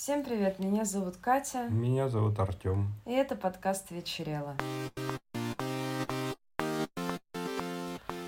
[0.00, 2.94] Всем привет, меня зовут Катя, Меня зовут Артем.
[3.04, 4.56] и это подкаст «Вечерело».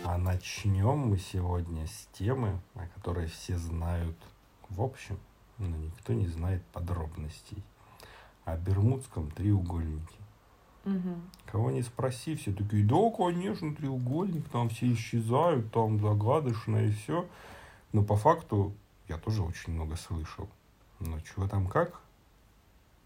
[0.04, 4.16] А начнем мы сегодня с темы, о которой все знают
[4.68, 5.16] в общем,
[5.58, 7.62] но никто не знает подробностей.
[8.44, 10.18] О Бермудском треугольнике.
[10.84, 11.22] Мгм.
[11.46, 17.28] Кого не спроси, все такие, да, конечно, треугольник, там все исчезают, там загадочно и все.
[17.92, 18.72] Но по факту
[19.06, 20.48] я тоже очень много слышал.
[21.00, 22.00] Но чего там как,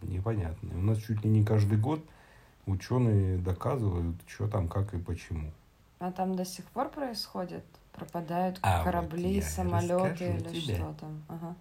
[0.03, 0.71] непонятно.
[0.75, 2.01] У нас чуть ли не каждый год
[2.67, 5.51] ученые доказывают, что там как и почему.
[5.99, 7.65] А там до сих пор происходит?
[7.93, 10.75] Пропадают А вот корабли, и самолеты или тебе.
[10.77, 11.23] что там?
[11.29, 11.55] Ага.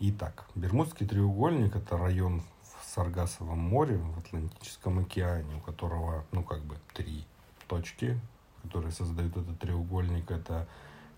[0.00, 6.60] Итак, Бермудский треугольник– это район в Саргасовом море, в Атлантическом океане, у которого, ну, как
[6.62, 7.24] бы, три
[7.68, 8.20] точки,
[8.62, 10.30] которые создают этот треугольник.
[10.30, 10.66] Это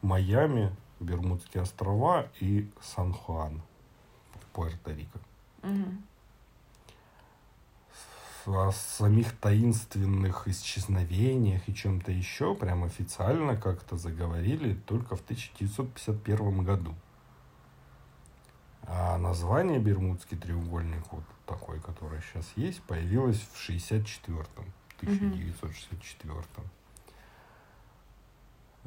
[0.03, 3.61] Майами, Бермудские острова и Сан-Хуан,
[4.57, 5.21] Пуэрто-Рико.
[5.63, 6.03] Мгм.
[8.47, 16.95] О самих таинственных исчезновениях и чем-то еще прям официально как-то заговорили только в 1951 году.
[18.85, 26.45] А название Бермудский треугольник, вот такой, который сейчас есть, появилось в 64-м, 1964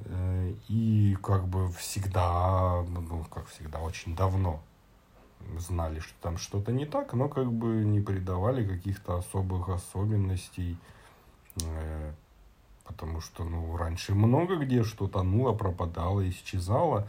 [0.06, 4.64] Э, И как бы всегда, ну, как всегда, очень давно
[5.58, 10.78] знали, что там что-то не так, но как бы не придавали каких-то особых особенностей,
[11.62, 12.14] э,
[12.86, 17.08] потому что, ну, раньше много где что тонуло, пропадало, исчезало.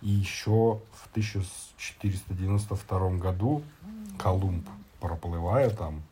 [0.00, 3.62] И еще в 1492 году
[4.18, 4.68] Колумб,
[5.00, 6.02] проплывая там,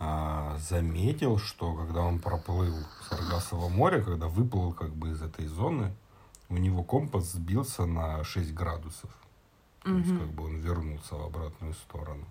[0.00, 2.76] а, заметил, что когда он проплыл
[3.08, 5.92] Саргасово море, когда выплыл как бы из этой зоны,
[6.48, 9.10] у него компас сбился на 6 градусов.
[9.88, 12.24] То есть как бы он вернулся в обратную сторону.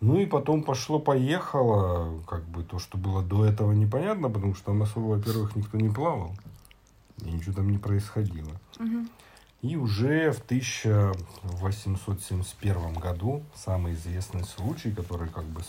[0.00, 4.82] Ну и потом пошло-поехало, как бы то, что было до этого непонятно, потому что там
[4.82, 6.36] особо, во-первых, никто не плавал,
[7.24, 8.52] и ничего там не происходило.
[8.78, 9.08] Мгм.
[9.62, 15.62] И уже в 1871 году самый известный случай, который как бы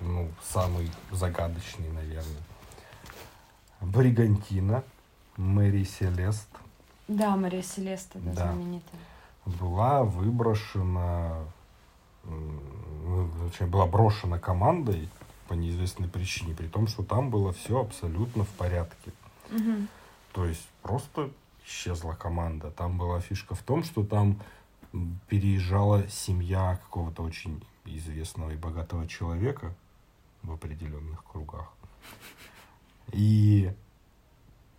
[0.00, 2.42] ну, самый загадочный, наверное.
[3.80, 4.82] Бригантина
[5.36, 6.48] Мэри Селест
[7.06, 8.52] Да, Мария Селеста, да, Да.
[8.52, 9.00] знаменитая.
[9.60, 11.44] Была выброшена,
[12.24, 15.08] ну, точнее, была брошена командой
[15.48, 19.12] по неизвестной причине, при том, что там было все абсолютно в порядке.
[19.50, 19.88] Мгм.
[20.32, 21.30] То есть просто
[21.64, 22.70] исчезла команда.
[22.70, 24.38] Там была фишка в том, что там
[25.28, 29.74] переезжала семья какого-то очень известного и богатого человека
[30.42, 31.72] в определенных кругах.
[33.12, 33.72] И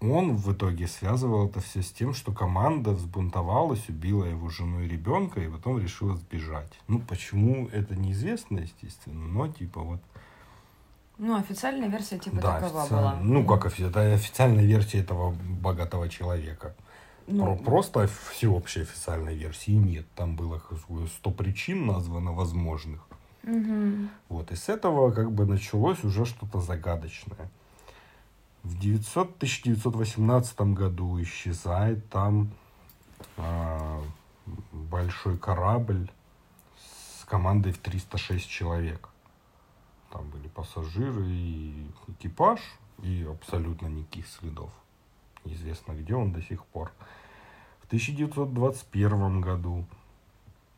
[0.02, 4.88] он в итоге связывал это все с тем, что команда взбунтовалась, убила его жену и
[4.88, 6.72] ребенка, и потом решила сбежать.
[6.88, 10.00] Ну, почему, это неизвестно, естественно, но типа вот
[11.18, 13.20] Ну, официальная версия типа да, такова официально- была.
[13.22, 16.76] Ну, как офи- это официальная версия этого богатого человека.
[17.28, 20.06] Ну, Про- Просто всеобщей официальной версии нет.
[20.16, 20.62] Там было
[21.18, 23.06] сто причин названо возможных.
[23.44, 24.10] мгм.
[24.30, 27.50] Вот, и с этого как бы началось уже что-то загадочное.
[28.64, 32.52] В 900, 1918 году исчезает там
[33.38, 34.04] а,
[34.74, 36.10] большой корабль
[36.78, 39.10] с командой в 306 человек.
[40.12, 42.60] Там были пассажиры и экипаж,
[43.02, 44.72] и абсолютно никаких следов.
[45.46, 46.92] Неизвестно, где он до сих пор.
[47.82, 49.86] В 1921 году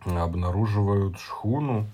[0.06, 1.88] обнаруживают шхуну,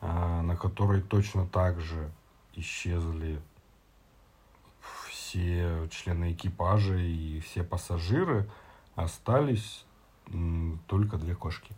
[0.00, 2.10] а, на которой точно так же
[2.54, 3.40] исчезли
[5.34, 8.48] все члены экипажа и все пассажиры,
[8.94, 9.84] остались
[10.86, 11.74] только две кошки.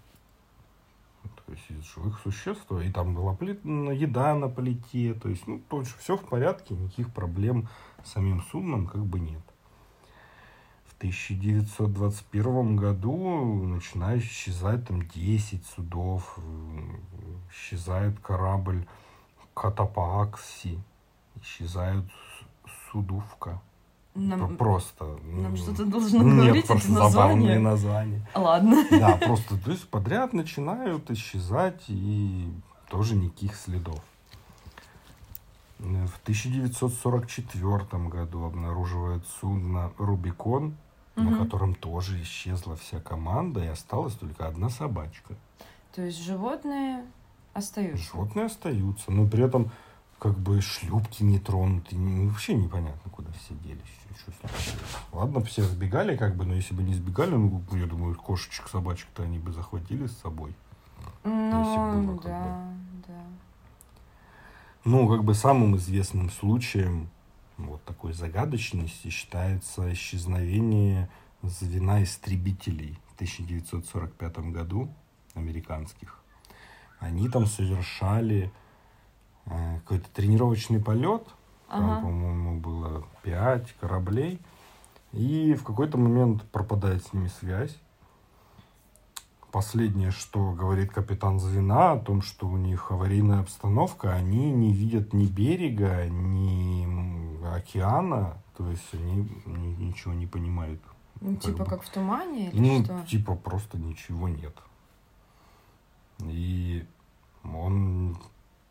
[1.46, 5.62] То есть из живых существ, и там была плит- еда на плите, то есть, ну,
[5.98, 7.68] все в порядке, никаких проблем
[8.04, 9.42] с самим судном как бы нет.
[10.86, 16.38] В 1921 году начинает исчезать там 10 судов,
[17.50, 18.86] исчезает корабль
[19.54, 20.78] Катапаакси,
[21.40, 22.35] исчезает С-
[22.90, 23.60] Судувка.
[24.14, 25.18] Нам, Просто.
[25.24, 28.20] нам м, что-то должно Нет, говорить эти просто забавные названия.
[28.22, 28.28] названия.
[28.34, 28.86] Ладно.
[28.90, 32.48] Да, просто то есть подряд начинают исчезать и
[32.88, 34.00] тоже никаких следов.
[35.78, 40.76] В 1944 году обнаруживают судно Рубикон,
[41.16, 41.38] на Мгм.
[41.44, 45.34] котором тоже исчезла вся команда и осталась только одна собачка.
[45.94, 47.04] То есть животные
[47.52, 48.02] остаются.
[48.12, 49.70] Животные остаются, но при этом
[50.18, 53.82] как бы шлюпки не тронуты, не- вообще непонятно, куда все делись,
[54.18, 54.96] что случилось.
[55.12, 59.22] Ладно, все сбегали, как бы, но если бы не сбегали, ну, я думаю, кошечек, собачек-то
[59.24, 60.54] они бы захватили с собой.
[61.24, 62.72] Ну, было, да,
[63.06, 63.24] да.
[64.84, 67.08] Ну, как бы самым известным случаем
[67.58, 71.08] вот такой загадочности считается исчезновение
[71.42, 74.88] звена истребителей в 1945 году
[75.34, 76.20] американских.
[77.00, 78.50] Они там совершали
[79.46, 81.24] какой-то тренировочный полет,
[81.68, 82.00] там, Ага.
[82.02, 84.40] по-моему, было пять кораблей,
[85.12, 87.76] и в какой-то момент пропадает с ними связь.
[89.52, 95.12] Последнее, что говорит капитан звена, о том, что у них аварийная обстановка, они не видят
[95.14, 100.80] ни берега, ни океана, то есть они ни- ничего не понимают.
[101.20, 101.70] Ну, как типа бы.
[101.70, 103.06] как в тумане или Ну, что?
[103.06, 104.54] типа просто ничего нет.
[106.20, 106.84] И
[107.44, 108.18] он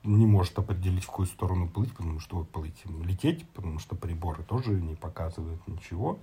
[0.05, 4.71] не может определить, в какую сторону плыть, потому что плыть, лететь, потому что приборы тоже
[4.71, 6.19] не показывают ничего.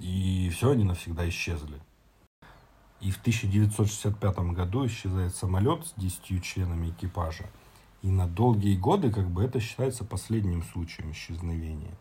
[0.00, 1.80] И все, они навсегда исчезли.
[3.00, 7.48] И в 1965 году исчезает самолет с 10 членами экипажа.
[8.02, 11.96] И на долгие годы как бы это считается последним случаем исчезновения.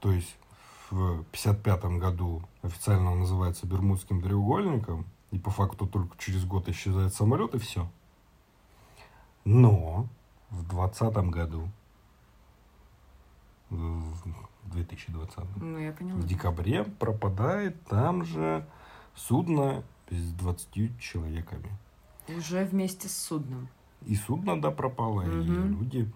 [0.00, 0.36] То есть
[0.90, 7.14] в 1955 году официально он называется Бермудским треугольником, и по факту только через год исчезает
[7.14, 7.88] самолет, и все.
[9.44, 10.06] Но
[10.50, 11.68] в 2020 году,
[13.70, 14.14] в
[14.72, 16.20] 2020, Ну, я поняла.
[16.20, 18.66] в декабре пропадает там же
[19.14, 21.70] судно с 20 человеками.
[22.28, 23.68] Уже вместе с судном.
[24.06, 25.78] И судно, да, пропало, и Мгм.
[25.80, 26.10] люди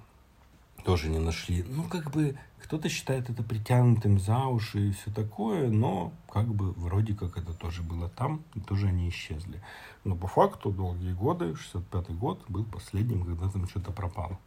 [0.84, 1.62] тоже не нашли.
[1.64, 6.72] Ну, как бы, кто-то считает это притянутым за уши и все такое, но как бы
[6.72, 9.62] вроде как это тоже было там, и тоже они исчезли.
[10.04, 14.38] Но по факту долгие годы, 65-й год был последним, когда там что-то пропало.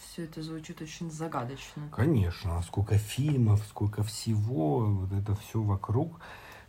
[0.00, 1.88] Все это звучит очень загадочно.
[1.92, 6.18] Конечно, а сколько фильмов, сколько всего, вот это все вокруг.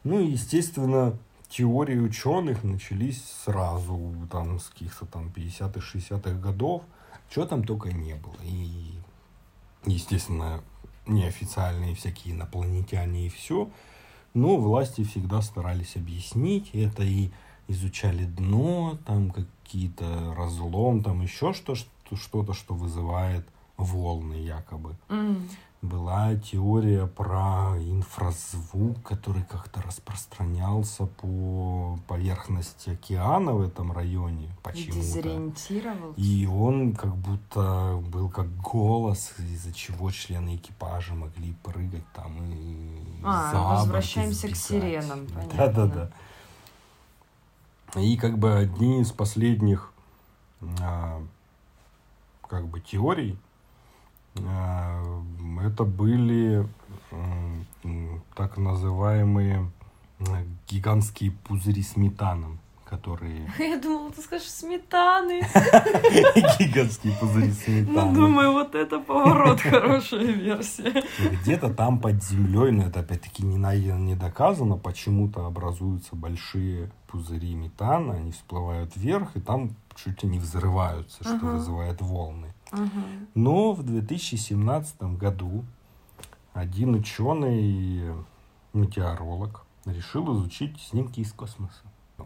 [0.04, 6.84] Ну и, естественно, теории ученых начались сразу, там, с каких-то там 50-х, 60-х годов.
[7.30, 8.38] Чего там только не было.
[8.44, 8.94] И,
[9.86, 10.62] естественно,
[11.08, 13.70] неофициальные всякие инопланетяне и все.
[14.34, 17.30] Но власти всегда старались объяснить это и
[17.68, 23.48] изучали дно, там какие-то разлом, там еще что, что- что-то, что вызывает
[23.78, 24.96] волны якобы.
[25.10, 25.48] М.
[25.82, 35.00] Была теория про инфразвук, который как-то распространялся по поверхности океана в этом районе почему-то.
[35.00, 36.14] дезориентировал.
[36.18, 43.22] И он как будто был как голос, из-за чего члены экипажа могли прыгать там и
[43.24, 44.58] А, за борт возвращаемся к избегать.
[45.06, 45.88] сиренам, Да, понятно.
[45.88, 46.10] да,
[47.96, 48.02] да.
[48.02, 49.94] И как бы одни из последних
[50.82, 51.22] а,
[52.50, 53.38] как бы теорий
[54.36, 56.68] это были
[58.36, 59.70] так называемые
[60.20, 65.42] м, гигантские пузыри с метаном, которые Я думала, ты скажешь сметаны.
[66.60, 67.52] гигантские пузыри
[67.84, 68.14] Ну, метаном.
[68.14, 71.04] думаю, вот это поворот, хорошая версия.
[71.42, 73.58] Где-то там под землей, но это опять-таки не
[73.98, 80.40] не доказано, почему-то образуются большие пузыри метана, они всплывают вверх, и там чуть ли не
[80.40, 82.54] взрываются, что вызывает волны.
[82.72, 82.88] Ага.
[83.36, 85.64] Но в 2017 году
[86.54, 88.14] один ученый,
[88.74, 91.82] метеоролог, решил изучить снимки из космоса.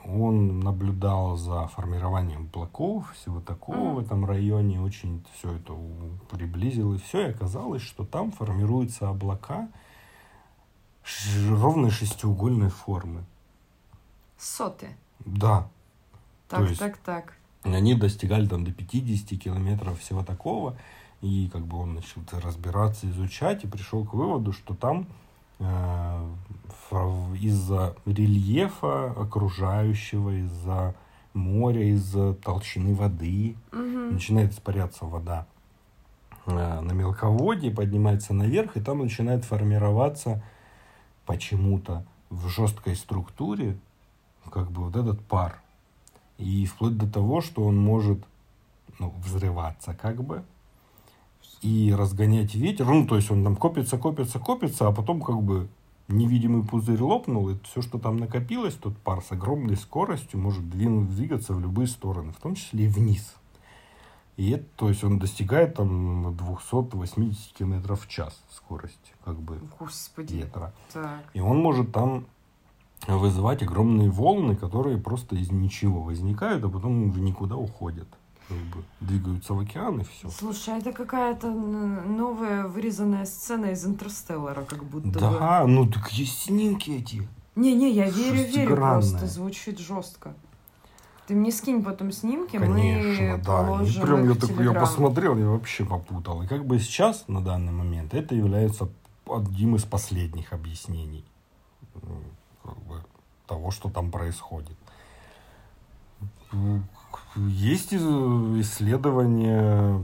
[0.05, 3.99] Он наблюдал за формированием облаков, всего такого в Мгм.
[3.99, 5.73] этом районе, очень все это
[6.31, 9.69] приблизил, и все, и оказалось, что там формируются облака
[11.49, 13.23] ровной шестиугольной формы.
[14.37, 14.95] Соты.
[15.19, 15.69] Да,
[16.49, 17.37] То Так, есть- так, так.
[17.63, 20.75] Они достигали там до 50 километров всего такого.
[21.21, 25.07] И как бы он начал разбираться, изучать и пришел к выводу, что там
[25.59, 26.29] э,
[27.39, 30.95] из-за рельефа окружающего, из-за
[31.33, 34.13] моря, из-за толщины воды Мгм.
[34.13, 35.47] начинает испаряться вода
[36.45, 36.51] э,
[36.81, 40.43] на мелководье, поднимается наверх, и там начинает формироваться
[41.25, 43.77] почему-то в жесткой структуре
[44.51, 45.62] как бы вот этот пар.
[46.43, 48.19] И вплоть до того, что он может
[48.99, 50.43] ну, взрываться как бы
[51.61, 52.85] и разгонять ветер.
[52.85, 55.69] Ну, то есть он там копится, копится, копится, а потом как бы
[56.09, 61.09] невидимый пузырь лопнул, и все, что там накопилось, тот пар с огромной скоростью может двинуть,
[61.15, 63.35] двигаться в любые стороны, в том числе и вниз.
[64.35, 70.35] И это, то есть он достигает там 280 километров в час скорости, как бы Господи.
[70.35, 70.73] ветра.
[70.91, 71.23] Так.
[71.33, 72.25] И он может там
[73.07, 78.07] вызывать огромные волны, которые просто из ничего возникают, а потом в никуда уходят.
[78.47, 80.29] как бы двигаются в океан и все.
[80.29, 85.19] Слушай, а это какая-то новая вырезанная сцена из Интерстеллара, как будто бы.
[85.19, 87.27] Да, ну так есть снимки эти.
[87.55, 90.33] Не-не, я верю, верю, просто звучит жестко.
[91.27, 93.37] Ты мне скинь потом снимки, Конечно, мы да.
[93.37, 96.43] И положим прям я такой, я посмотрел, я вообще попутал.
[96.43, 98.89] И как бы сейчас, на данный момент, это является
[99.25, 101.23] одним из последних объяснений
[102.63, 103.03] как бы,
[103.47, 104.77] того, что там происходит.
[107.35, 110.03] Есть исследования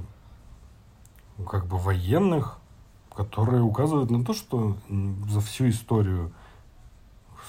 [1.47, 2.59] как бы военных,
[3.15, 4.77] которые указывают на то, что
[5.29, 6.31] за всю историю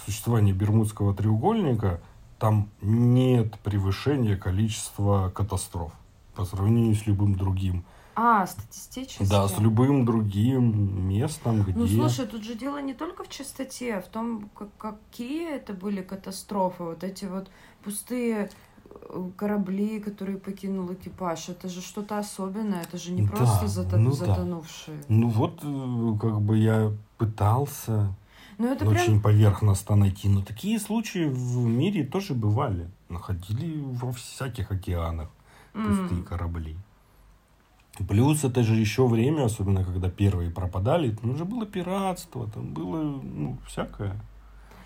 [0.04, 2.00] существования Бермудского треугольника
[2.38, 5.92] там нет превышения количества катастроф
[6.34, 7.84] по сравнению с любым другим.
[8.22, 9.24] А, статистически?
[9.30, 11.72] Да, с любым другим местом, где...
[11.78, 15.72] Ну, слушай, тут же дело не только в чистоте, а в том, как- какие это
[15.72, 16.82] были катастрофы.
[16.84, 17.48] Вот эти вот
[17.82, 18.50] пустые
[18.90, 21.48] э, корабли, которые покинул экипаж.
[21.48, 22.82] Это же что-то особенное.
[22.82, 24.16] Это же не Да, просто зато- ну да.
[24.26, 25.00] затонувшие.
[25.08, 28.14] Ну вот, э, как бы я пытался
[28.58, 29.20] Ну, это очень прям...
[29.22, 32.90] поверхностно найти, но такие случаи в мире тоже бывали.
[33.08, 35.28] Находили во всяких океанах
[35.72, 36.76] пустые м, корабли.
[38.04, 43.02] Плюс это же еще время, особенно когда первые пропадали, там же было пиратство, там было
[43.02, 44.20] ну, всякое.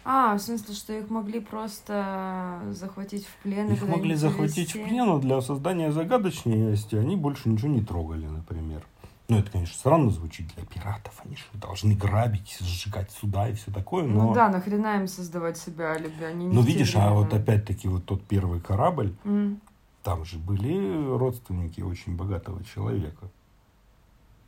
[0.04, 3.72] А, в смысле, что их могли просто захватить в плен?
[3.72, 4.90] Их могли захватить в увезти?
[4.90, 8.84] плен, но для создания загадочности они больше ничего не трогали, например.
[9.28, 11.14] Ну, это, конечно, странно звучит для пиратов.
[11.24, 14.28] Они же должны грабить, сжигать суда и все такое, но...
[14.28, 16.22] Ну да, нахрена им создавать себя алиби?
[16.22, 19.60] Они не Ну, в видишь, а вот опять-таки вот тот первый корабль, М.
[20.04, 23.30] там же были родственники очень богатого человека.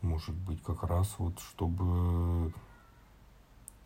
[0.02, 2.52] Может быть, как раз вот чтобы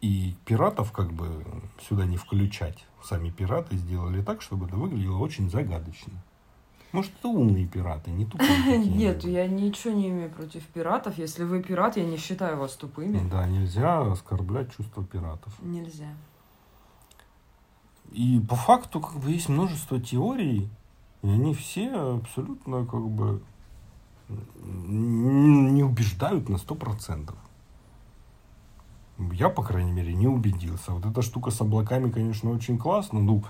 [0.00, 1.44] и пиратов как бы
[1.88, 2.86] сюда не включать.
[3.02, 6.12] Сами пираты сделали так, чтобы это выглядело очень загадочно.
[6.92, 8.78] Может, это умные пираты, не тупые.
[8.84, 11.18] Нет, я ничего не имею против пиратов.
[11.18, 13.28] Если вы пират, я не считаю вас тупыми.
[13.30, 15.52] Да, нельзя оскорблять чувства пиратов.
[15.62, 16.12] Нельзя.
[18.10, 20.68] И по факту как бы есть множество теорий,
[21.22, 23.42] и они все абсолютно как бы
[24.28, 27.36] не убеждают на сто процентов.
[29.32, 30.92] Я, по крайней мере, не убедился.
[30.92, 33.20] Вот эта штука с облаками, конечно, очень классно.
[33.20, 33.44] Ну,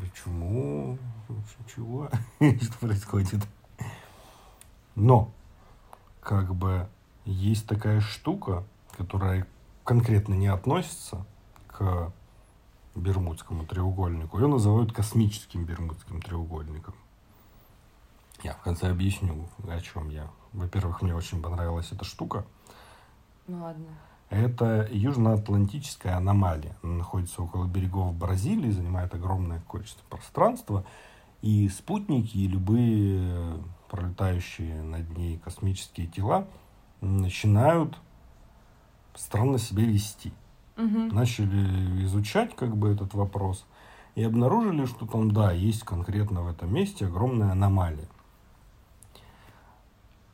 [0.00, 0.98] почему?
[1.74, 2.08] Чего?
[2.40, 3.46] Что происходит?
[4.94, 5.30] Но,
[6.20, 6.88] как бы,
[7.24, 8.64] есть такая штука,
[8.96, 9.46] которая
[9.84, 11.26] конкретно не относится
[11.66, 12.12] к
[12.98, 14.38] Бермудскому треугольнику.
[14.38, 16.94] Ее называют космическим Бермудским треугольником.
[18.42, 20.30] Я в конце объясню, о чем я.
[20.52, 22.44] Во-первых, мне очень понравилась эта штука.
[23.46, 23.86] Ну ладно.
[24.30, 26.76] Это южноатлантическая аномалия.
[26.82, 30.84] Она находится около берегов Бразилии, занимает огромное количество пространства.
[31.40, 36.46] И спутники, и любые пролетающие над ней космические тела
[37.00, 37.96] начинают
[39.14, 40.32] странно себя вести.
[40.78, 41.08] Мгм.
[41.08, 43.66] Начали изучать как бы этот вопрос
[44.14, 48.08] и обнаружили, что там, да, есть конкретно в этом месте огромная аномалия.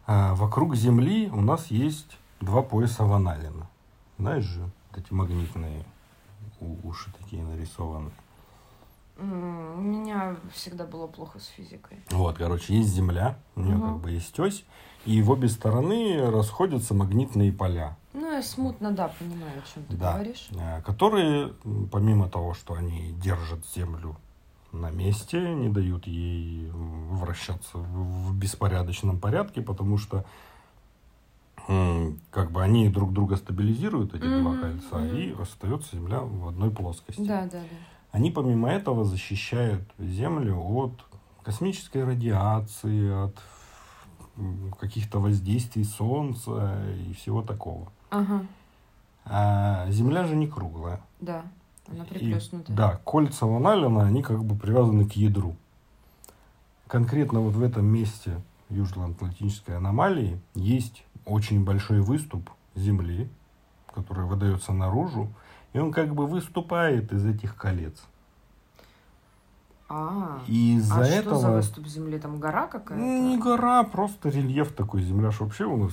[0.06, 3.68] А вокруг Земли у нас есть два пояса Ван Аллена.
[4.18, 5.84] Знаешь же, вот эти магнитные
[6.60, 8.10] уши такие нарисованы.
[9.16, 11.98] У меня всегда было плохо с физикой.
[12.10, 13.92] Вот, короче, есть Земля, у нее Мгм.
[13.92, 14.64] как бы есть ось,
[15.06, 17.96] и в обе стороны расходятся магнитные поля.
[18.14, 20.12] Ну, я смутно, да, понимаю, о чем ты Да.
[20.12, 20.48] говоришь.
[20.56, 21.52] э, которые,
[21.90, 24.16] помимо того, что они держат Землю
[24.72, 30.24] на месте, не дают ей вращаться в беспорядочном порядке, потому что
[32.30, 35.16] как бы они друг друга стабилизируют, эти два Мгм, кольца, мгм.
[35.16, 37.22] и остается Земля в одной плоскости.
[37.22, 37.76] Да, да, да.
[38.12, 40.92] Они помимо этого защищают Землю от
[41.42, 43.40] космической радиации, от
[44.78, 47.90] каких-то воздействий Солнца и всего такого.
[48.14, 48.46] Ага,
[49.24, 51.00] А Земля же не круглая.
[51.20, 51.42] да.
[51.90, 52.74] Она И, приплюснутая.
[52.76, 55.54] да, кольца Ван Аллена, они как бы привязаны к ядру.
[56.86, 58.40] Конкретно вот в этом месте
[58.70, 63.28] Южно-Атлантической аномалии есть очень большой выступ Земли,
[63.92, 65.28] который выдается наружу,
[65.74, 68.00] и он как бы выступает из этих колец.
[69.88, 71.38] А, И из-за а что этого...
[71.38, 72.18] за выступ земли?
[72.18, 73.42] Там гора Ну, не какая-то?
[73.42, 75.02] гора, просто рельеф такой.
[75.02, 75.92] Земля ж вообще у нас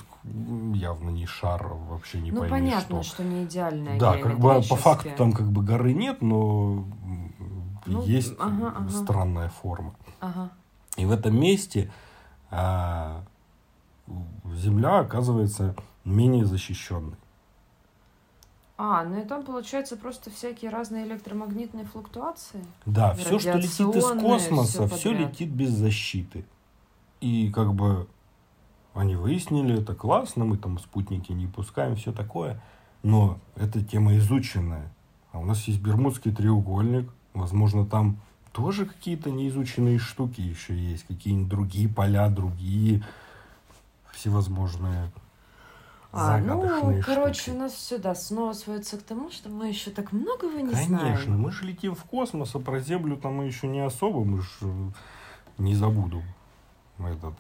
[0.74, 3.16] явно не шар, вообще не Ну, пойми понятно, что.
[3.16, 6.86] что не идеальная Да, как бы по факту там как бы горы нет, но
[7.86, 8.90] Ну, есть ага, ага.
[8.90, 9.94] странная форма.
[10.22, 10.52] Ага.
[10.96, 11.92] И в этом месте
[12.50, 13.24] а,
[14.56, 17.16] Земля оказывается менее защищенной.
[18.84, 22.66] А, ну и там получается просто всякие разные электромагнитные флуктуации.
[22.88, 26.46] Да, все, что летит из космоса, все летит без защиты.
[27.20, 28.08] И как бы
[28.96, 32.60] они выяснили, это классно, мы там спутники не пускаем, все такое.
[33.04, 34.92] Но эта тема изученная.
[35.32, 37.08] А у нас есть Бермудский треугольник.
[37.36, 38.18] Возможно, там
[38.52, 41.04] тоже какие-то неизученные штуки еще есть.
[41.04, 43.04] Какие-нибудь другие поля, другие
[44.12, 45.12] всевозможные
[46.14, 47.56] А, ну, короче, штуки.
[47.56, 51.42] у нас сюда снова сводится к тому, что мы еще так многого не Конечно, знаем.
[51.42, 54.92] мы же летим в космос, а про Землю там мы еще не особо, мы же
[55.58, 56.22] не забуду
[57.00, 57.36] этот,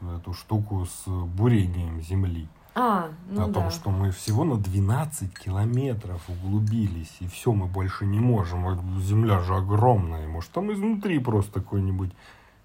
[0.00, 2.48] эту штуку с бурением Земли.
[2.74, 3.52] А, ну о да.
[3.54, 9.00] том, что мы всего на 12 километров углубились, и все, мы больше не можем.
[9.00, 10.26] Земля же огромная.
[10.26, 12.10] Может, там изнутри просто какой-нибудь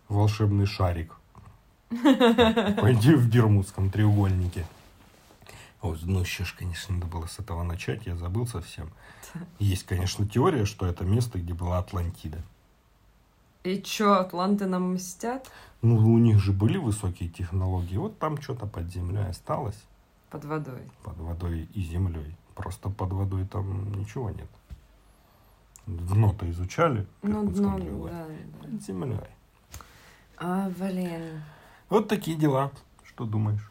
[0.09, 1.15] волшебный шарик.
[1.91, 4.65] Пойди в Бермудском треугольнике.
[5.81, 8.91] Ой, ну еще ж, конечно, надо было с этого начать, я забыл совсем.
[9.57, 12.43] Есть, конечно, теория, что это место, где была Атлантида.
[13.63, 15.49] И чё, атланты нам мстят
[15.81, 17.97] Ну, у них же были высокие технологии.
[17.97, 19.79] Вот там что-то под землей осталось,
[20.29, 20.81] под водой?
[21.03, 22.35] под водой и землей.
[22.55, 24.49] Просто под водой там ничего нет.
[25.87, 27.07] Дно-то изучали.
[27.21, 28.09] в Ну, треугольнике.
[28.11, 28.67] да, да.
[28.67, 29.27] Под землей.
[30.37, 31.41] А, блин.
[31.89, 32.71] Вот такие дела.
[33.03, 33.70] Что думаешь?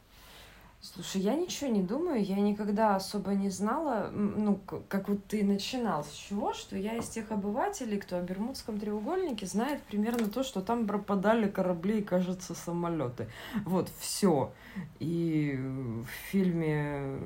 [0.82, 4.58] Слушай, я ничего не думаю, я никогда особо не знала, ну,
[4.88, 9.44] как вот ты начинал, с чего, что я из тех обывателей, кто о Бермудском треугольнике
[9.44, 13.28] знает примерно то, что там пропадали корабли и, кажется, самолеты.
[13.66, 14.54] Вот, все.
[15.00, 17.18] И в фильме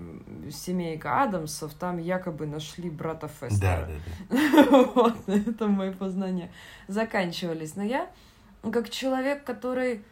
[0.51, 3.89] «Семейка Адамсов» там якобы нашли брата Фестера.
[4.29, 4.85] Да, да, да.
[4.95, 6.51] Вот, на этом мои познания
[6.89, 7.77] заканчивались.
[7.77, 8.11] Но я,
[8.73, 10.03] как человек, который,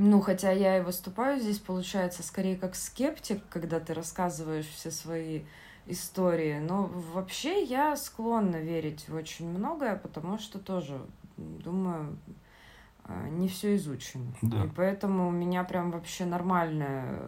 [0.00, 5.42] ну, хотя я и выступаю здесь, получается, скорее как скептик, когда ты рассказываешь все свои
[5.86, 11.00] истории, но вообще я склонна верить в очень многое, потому что тоже,
[11.36, 12.16] думаю,
[13.04, 14.32] а, не все изучено.
[14.40, 14.64] Да.
[14.64, 17.20] И поэтому у меня прям вообще нормальное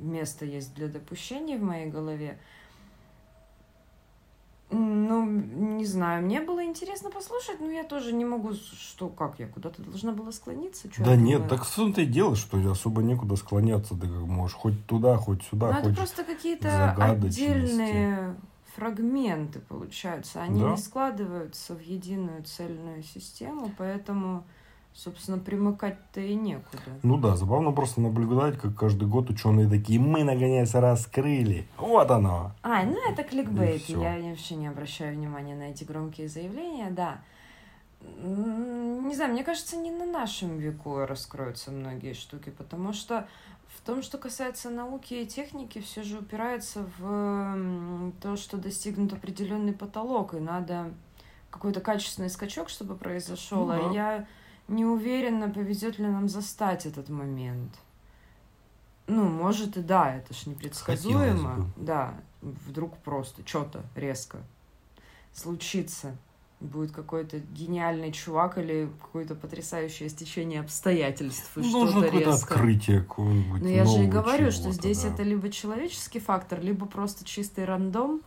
[0.00, 2.38] место есть для допущений в моей голове.
[4.72, 9.46] Ну, не знаю, мне было интересно послушать, но я тоже не могу, что, как я
[9.46, 10.88] куда-то должна была склониться?
[10.88, 11.48] Чё Да нет, думаю?
[11.50, 13.94] так в том-то и дело, что особо некуда склоняться.
[13.94, 15.96] Ты как можешь хоть туда, хоть сюда, Ну, это хоть...
[15.96, 18.34] просто какие-то отдельные
[18.74, 20.42] фрагменты получаются.
[20.42, 20.70] Они Да.
[20.70, 24.44] не складываются в единую цельную систему, поэтому,
[24.94, 26.82] собственно, примыкать-то и некуда.
[27.02, 31.66] Ну да, забавно просто наблюдать, как каждый год ученые такие, мы наконец раскрыли.
[31.78, 32.52] Вот оно.
[32.62, 37.20] А, ну это кликбейт, я вообще не обращаю внимания на эти громкие заявления, да.
[38.00, 43.28] Не знаю, мне кажется, не на нашем веку раскроются многие штуки, потому что
[43.68, 49.72] в том, что касается науки и техники, все же упирается в то, что достигнут определенный
[49.72, 50.92] потолок, и надо
[51.50, 53.66] какой-то качественный скачок, чтобы произошел.
[53.66, 54.26] Ну А я
[54.72, 57.78] не уверена, повезет ли нам застать этот момент.
[59.06, 61.70] Ну, может и да, это ж непредсказуемо.
[61.76, 64.38] Да, вдруг просто что-то резко
[65.32, 66.16] случится.
[66.60, 71.50] Будет какой-то гениальный чувак или какое-то потрясающее стечение обстоятельств.
[71.56, 72.54] И Ну, что-то какое-то резко.
[72.54, 75.08] открытие какое-нибудь Но я же и говорю, что здесь да.
[75.08, 78.22] это либо человеческий фактор, либо просто чистый рандом.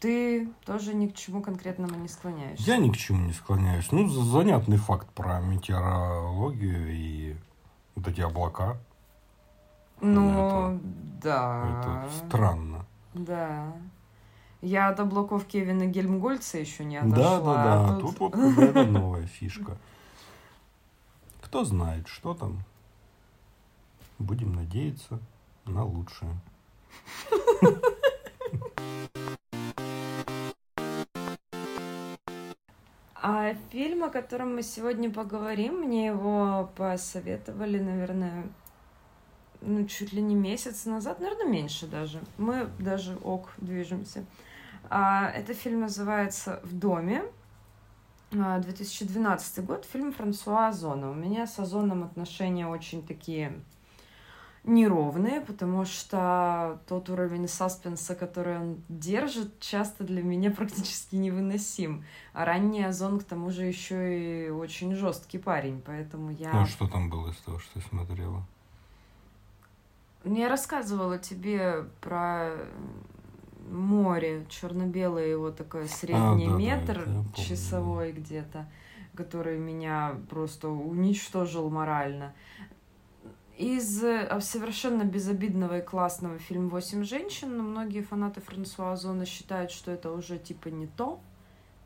[0.00, 2.64] Ты тоже ни к чему конкретному не склоняешься.
[2.64, 3.90] Я ни к чему не склоняюсь.
[3.90, 7.36] Ну, за- занятный факт про метеорологию и
[7.94, 8.76] вот эти облака.
[10.00, 10.78] Ну,
[11.22, 12.06] да.
[12.08, 12.84] Это странно.
[13.14, 13.72] Да.
[14.60, 17.16] Я от облаков Кевина Гельмгольца еще не отошла.
[17.16, 17.96] Да, да, да.
[17.96, 19.78] а Тут вот какая-то новая фишка.
[21.42, 22.62] Кто знает, что там.
[24.18, 25.18] Будем надеяться
[25.64, 26.34] на лучшее.
[33.26, 38.44] А фильм, о котором мы сегодня поговорим, мне его посоветовали, наверное,
[39.62, 42.20] ну, чуть ли не месяц назад, наверное, меньше даже.
[42.36, 44.26] Мы даже ок движемся.
[44.90, 47.24] А, это фильм называется «В доме».
[48.38, 51.10] А, 2012 год, фильм Франсуа Озона.
[51.10, 53.58] У меня с Озоном отношения очень такие
[54.64, 62.04] неровные, потому что тот уровень саспенса, который он держит, часто для меня практически невыносим.
[62.32, 66.50] А ранний Озон, к тому же, еще и очень жесткий парень, поэтому я...
[66.52, 68.44] Ну, а что там было из того, что ты смотрела?
[70.24, 72.52] Ну, Я рассказывала тебе про
[73.70, 78.66] море, черно-белое его такое средний А, да, да, метр я помню, часовой где-то,
[79.14, 82.32] который меня просто уничтожил морально.
[83.56, 89.70] Из э, совершенно безобидного и классного фильма «Восемь женщин», но многие фанаты Франсуа Озона считают,
[89.70, 91.20] что это уже типа не то,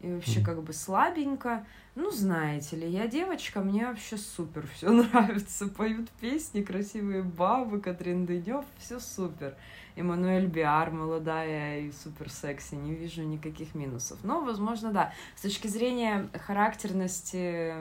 [0.01, 1.67] и вообще как бы слабенько.
[1.95, 5.67] Ну, знаете ли, я девочка, мне вообще супер, все нравится.
[5.67, 9.57] Поют песни, красивые бабы, Катрин Дынев, все супер.
[9.97, 14.19] Эммануэль Биар, молодая и супер секси, не вижу никаких минусов.
[14.23, 17.75] Но, возможно, да, с точки зрения характерности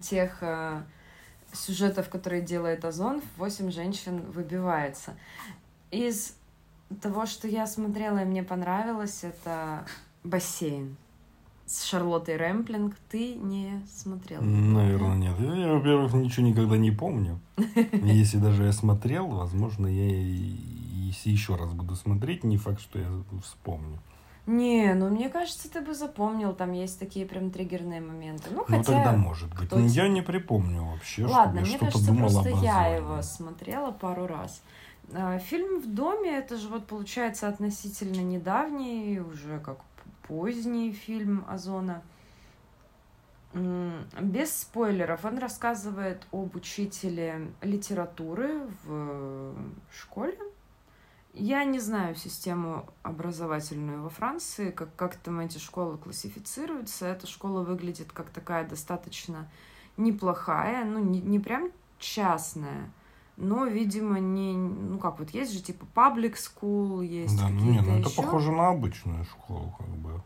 [0.00, 0.82] тех э,
[1.56, 5.14] сюжетов, которые делает Озон, «Восемь женщин» выбивается.
[5.90, 6.36] Из
[7.00, 9.86] того, что я смотрела и мне понравилось, это
[10.24, 10.96] «Бассейн»
[11.66, 14.40] с Шарлоттой Рэмплинг ты не смотрел?
[14.40, 15.34] Наверное, нет.
[15.40, 17.40] Я, я, во-первых, ничего никогда не помню.
[17.92, 20.06] Если даже я смотрел, возможно, я
[21.06, 23.08] если еще раз буду смотреть, не факт, что я
[23.42, 23.98] вспомню.
[24.46, 28.44] Не, ну мне кажется, ты бы запомнил, там есть такие прям триггерные моменты.
[28.50, 28.92] Ну, ну хотя...
[28.92, 29.72] тогда может быть.
[29.72, 33.90] Но я не припомню вообще, Ладно, мне я что-то думала просто об я его смотрела
[33.90, 34.62] пару раз.
[35.12, 39.78] А, Фильм «В доме»— это же вот получается относительно недавний, уже как
[40.28, 42.02] поздний фильм Озона.
[43.52, 45.24] Без спойлеров.
[45.24, 49.54] Он рассказывает об учителе литературы в
[49.90, 50.38] школе.
[51.38, 57.06] Я не знаю систему образовательную во Франции, как, как там эти школы классифицируются.
[57.06, 59.46] Эта школа выглядит как такая достаточно
[59.98, 62.90] неплохая, ну, не, не прям частная,
[63.36, 64.56] но, видимо, не...
[64.56, 68.22] Ну, как вот есть же, типа, public school, есть Да, ну не, ну это еще.
[68.22, 70.22] похоже на обычную школу, как бы.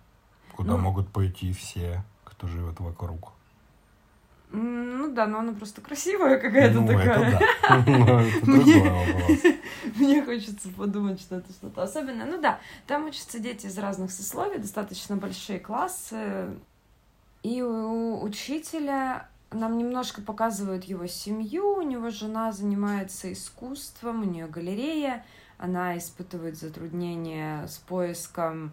[0.55, 0.79] Куда Ну.
[0.79, 3.33] могут пойти все, кто живет вокруг.
[4.53, 7.21] Ну да, но она просто красивая какая-то ну, такая.
[7.21, 7.85] это да.
[7.87, 9.61] Ну, Это Мне-.
[9.97, 12.27] Мне хочется подумать, что это что-то особенное.
[12.27, 16.49] Ну да, там учатся дети из разных сословий, достаточно большие классы.
[17.43, 21.77] И у учителя нам немножко показывают его семью.
[21.77, 25.25] У него жена занимается искусством, у нее галерея.
[25.59, 28.73] Она испытывает затруднения с поиском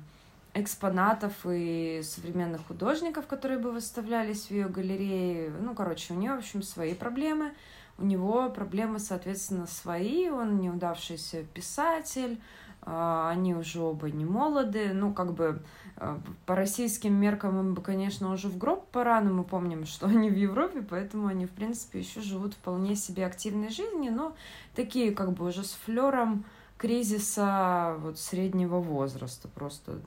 [0.61, 5.51] экспонатов и современных художников, которые бы выставлялись в ее галерее.
[5.61, 7.53] Ну, короче, у нее, в общем, свои проблемы.
[7.97, 10.29] У него проблемы, соответственно, свои.
[10.29, 12.39] Он неудавшийся писатель.
[12.81, 14.91] а, Они уже оба не молоды.
[14.93, 15.61] Ну, как бы
[15.95, 20.05] а, по российским меркам им бы, конечно, уже в гроб пора, но мы помним, что
[20.13, 24.35] они в Европе, поэтому они, в принципе, еще живут вполне себе активной жизнью, но
[24.75, 26.45] такие как бы уже с флером
[26.77, 29.47] кризиса вот среднего возраста.
[29.47, 29.99] Просто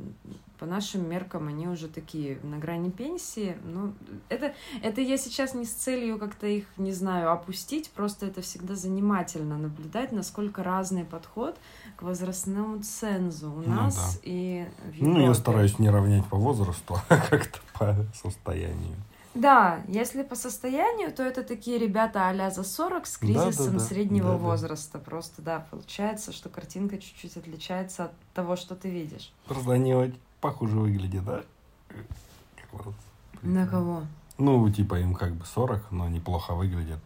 [0.59, 3.56] по нашим меркам они уже такие на грани пенсии.
[3.64, 3.92] Ну,
[4.28, 8.74] это, это я сейчас не с целью как-то их, не знаю, опустить, просто это всегда
[8.74, 11.56] занимательно наблюдать, насколько разный подход
[11.96, 16.98] к возрастному цензу у Ну нас и в Ну, я стараюсь не равнять по возрасту,
[17.09, 18.96] а как-то по состоянию.
[19.34, 24.32] Да, если по состоянию, то это такие ребята а за 40 с кризисом Да-да-да, среднего
[24.32, 24.38] да-да.
[24.38, 24.98] возраста.
[24.98, 29.32] Просто, да, получается, что картинка чуть-чуть отличается от того, что ты видишь.
[29.46, 31.42] Просто они похуже выглядят, да?
[31.88, 32.94] Как вот.
[33.42, 34.02] На кого?
[34.38, 37.00] Ну, типа им как бы 40, но они плохо выглядят.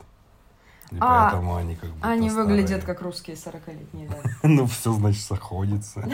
[0.90, 4.16] И А, поэтому они как бы Они выглядят как русские 40-летние, да.
[4.48, 6.08] Ну, все, значит, сходится.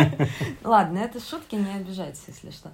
[0.64, 2.70] Ладно, это шутки, не обижайтесь, если что.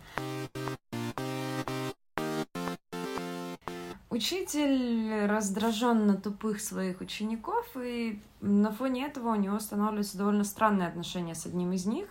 [4.11, 10.88] Учитель раздражен на тупых своих учеников, и на фоне этого у него становится довольно странное
[10.88, 12.09] отношение с одним из них.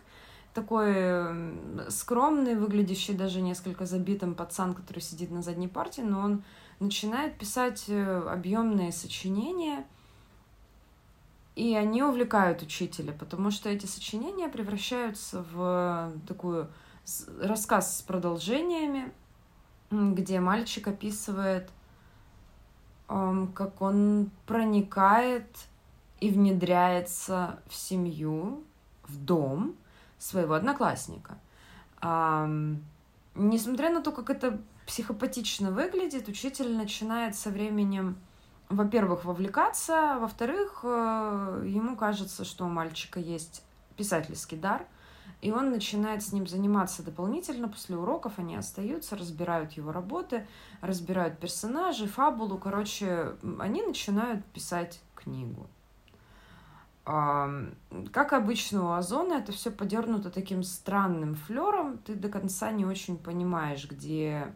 [0.54, 0.96] Такой
[1.90, 6.44] скромный, выглядящий даже несколько забитым пацан, который сидит на задней парте, но он
[6.80, 9.86] начинает писать э, объемные сочинения,
[11.58, 16.70] и они увлекают учителя, потому что эти сочинения превращаются в такую
[17.04, 19.12] с- рассказ с продолжениями,
[19.92, 21.70] где мальчик описывает,
[23.10, 25.48] как он проникает
[26.20, 28.64] и внедряется в семью,
[29.08, 29.76] в дом
[30.20, 31.38] своего одноклассника.
[33.36, 38.18] Несмотря на то, как это психопатично выглядит, учитель начинает со временем,
[38.70, 43.64] во-первых, вовлекаться, во-вторых, э, ему кажется, что у мальчика есть
[43.98, 44.86] писательский дар,
[45.42, 47.70] и он начинает с ним заниматься дополнительно.
[47.70, 50.46] После уроков они остаются, разбирают его работы,
[50.82, 52.58] разбирают персонажей, фабулу.
[52.58, 55.68] Короче, они начинают писать книгу.
[57.06, 61.98] Как обычно у Озона, это все подернуто таким странным флером.
[62.00, 64.54] Ты до конца не очень понимаешь, где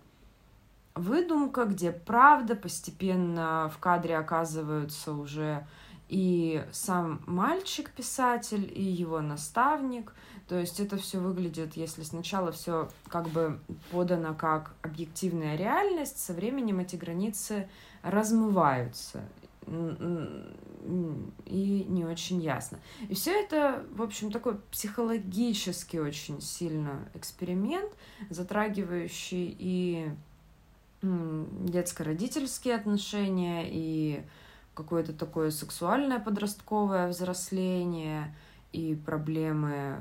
[0.93, 2.56] выдумка, где правда.
[2.56, 5.65] Постепенно в кадре оказываются уже
[6.10, 10.13] и сам мальчик-писатель, и его наставник.
[10.47, 13.60] То есть это все выглядит, если сначала все как бы
[13.91, 17.69] подано как объективная реальность, со временем эти границы
[18.01, 19.23] размываются.
[21.45, 22.79] и не очень ясно.
[23.08, 27.91] И все это, в общем, такой психологически очень сильно эксперимент,
[28.29, 30.10] затрагивающий и
[31.01, 34.23] детско-родительские отношения, и
[34.73, 38.36] какое-то такое сексуальное подростковое взросление,
[38.73, 39.97] и проблемы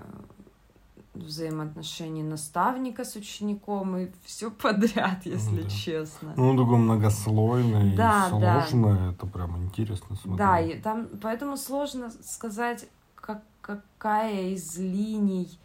[1.14, 5.68] взаимоотношений наставника с учеником и все подряд, если да.
[5.68, 6.32] честно.
[6.36, 9.12] Ну, такое многослойное да, и сложное, да.
[9.12, 10.38] это прям интересно смотреть.
[10.38, 15.58] Да, и там поэтому сложно сказать, как, какая из линий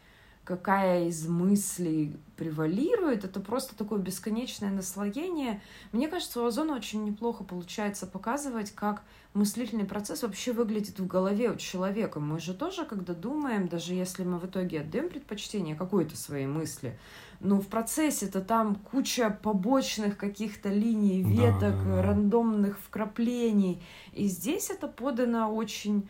[0.48, 5.62] какая из мыслей превалирует, это просто такое бесконечное наслоение.
[5.92, 11.52] Мне кажется, у Озона очень неплохо получается показывать, как мыслительный процесс вообще выглядит в голове
[11.52, 12.22] у человека.
[12.22, 16.98] Мы же тоже, когда думаем, даже если мы в итоге отдаем предпочтение какой-то своей мысли,
[17.42, 22.02] но в процессе-то там куча побочных каких-то линий, веток, да, да, да.
[22.04, 23.84] рандомных вкраплений.
[24.14, 26.08] И здесь это подано очень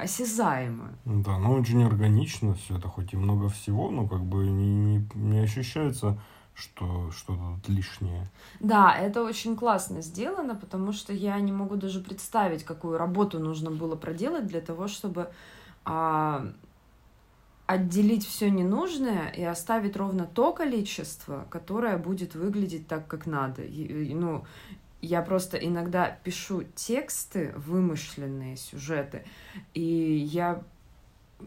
[0.00, 0.90] осязаемо.
[1.04, 5.08] Да, но очень органично все это, хоть и много всего, но как бы не, не,
[5.14, 6.18] не ощущается,
[6.54, 8.28] что что-то лишнее.
[8.60, 13.70] Да, это очень классно сделано, потому что я не могу даже представить, какую работу нужно
[13.70, 15.30] было проделать для того, чтобы
[15.84, 16.52] а,
[17.66, 23.62] отделить все ненужное и оставить ровно то количество, которое будет выглядеть так, как надо.
[23.62, 24.44] И, ну,
[25.02, 29.24] я просто иногда пишу тексты, вымышленные сюжеты,
[29.74, 30.62] и я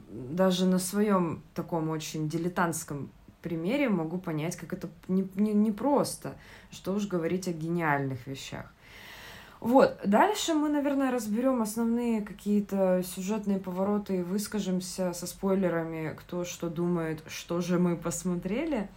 [0.09, 3.11] даже на своем таком очень дилетантском
[3.43, 6.35] примере могу понять, как это не, не, не просто,
[6.71, 8.65] что уж говорить о гениальных вещах.
[9.59, 16.69] Вот, дальше мы, наверное, разберем основные какие-то сюжетные повороты и выскажемся со спойлерами, кто что
[16.69, 18.89] думает, что же мы посмотрели.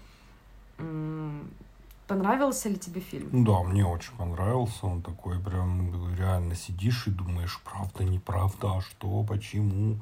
[2.07, 3.45] Понравился ли тебе фильм?
[3.45, 4.87] Да, мне очень понравился.
[4.87, 10.01] Он такой прям реально сидишь и думаешь, правда, неправда, а что, почему,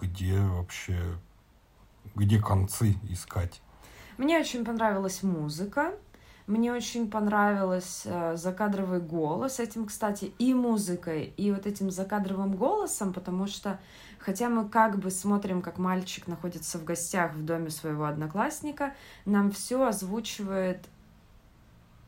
[0.00, 1.18] где вообще,
[2.14, 3.60] где концы искать.
[4.18, 5.92] Мне очень понравилась музыка.
[6.46, 13.12] Мне очень понравилось э, закадровый голос этим, кстати, и музыкой, и вот этим закадровым голосом,
[13.12, 13.80] потому что
[14.26, 18.92] Хотя мы как бы смотрим, как мальчик находится в гостях в доме своего одноклассника,
[19.24, 20.88] нам все озвучивает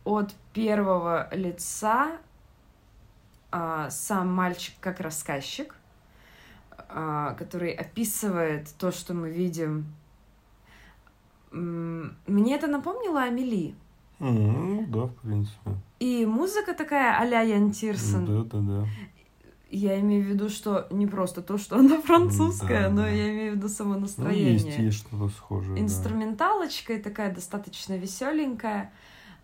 [0.03, 2.19] от первого лица
[3.53, 5.77] а, сам мальчик как рассказчик,
[6.77, 9.87] а, который описывает то, что мы видим.
[11.53, 13.77] Мне это напомнило Амели.
[14.19, 15.71] Mm, да, в принципе.
[16.01, 18.25] И музыка такая а-ля Ян Тирсон.
[18.27, 18.87] Да, да, да.
[19.71, 23.09] Я имею в виду, что не просто то, что она французская, да, но да.
[23.09, 24.61] я имею в виду само настроение.
[24.61, 25.79] Ну, есть, есть что-то схожее.
[25.81, 27.03] Инструменталочка да.
[27.03, 28.91] такая достаточно веселенькая.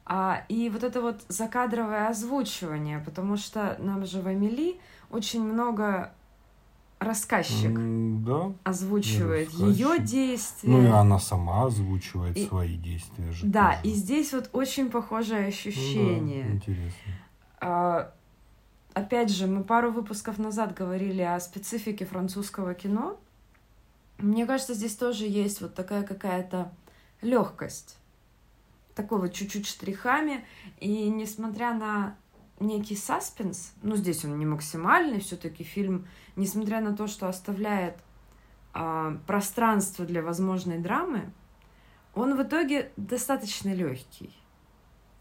[0.07, 4.79] А, и вот это вот закадровое озвучивание, потому что нам же в Амели
[5.11, 6.13] очень много
[6.99, 7.73] рассказчик
[8.25, 10.71] да, озвучивает ее действия.
[10.71, 12.47] Ну и она сама озвучивает и...
[12.47, 13.47] свои действия же.
[13.47, 13.81] Да, тоже.
[13.85, 16.45] и здесь вот очень похожее ощущение.
[16.45, 17.13] Ну, да, интересно.
[17.61, 18.15] А,
[18.95, 23.19] опять же, мы пару выпусков назад говорили о специфике французского кино.
[24.19, 26.73] Мне кажется, здесь тоже есть вот такая какая-то
[27.21, 27.99] легкость,
[28.95, 30.45] такой вот чуть-чуть штрихами.
[30.79, 32.17] И несмотря на
[32.61, 37.97] некий саспенс, ну здесь он не максимальный, все-таки фильм, несмотря на то, что оставляет
[38.73, 41.31] а, пространство для возможной драмы,
[42.15, 44.33] он в итоге достаточно легкий.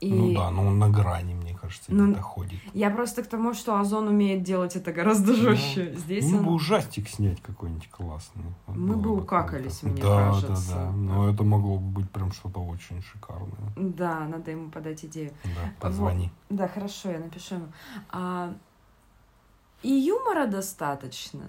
[0.04, 0.12] И...
[0.12, 2.60] Ну да, но он на грани, мне кажется, ну, не доходит.
[2.74, 5.92] Я просто к тому, что Озон умеет делать это гораздо жестче.
[5.92, 6.00] Да.
[6.00, 6.46] Здесь ну, он...
[6.46, 8.44] бы ужастик снять какой-нибудь классный.
[8.68, 10.74] Вот Мы бы укакались, мне да, кажется.
[10.74, 10.92] Да, да, да.
[10.92, 13.72] Но это могло бы быть прям что-то очень шикарное.
[13.78, 15.32] Да, надо ему подать идею.
[15.46, 16.32] Да, позвони.
[16.50, 16.58] Вот.
[16.58, 17.68] Да, хорошо, я напишу ему.
[18.10, 18.54] А...
[19.84, 21.44] И юмора достаточно.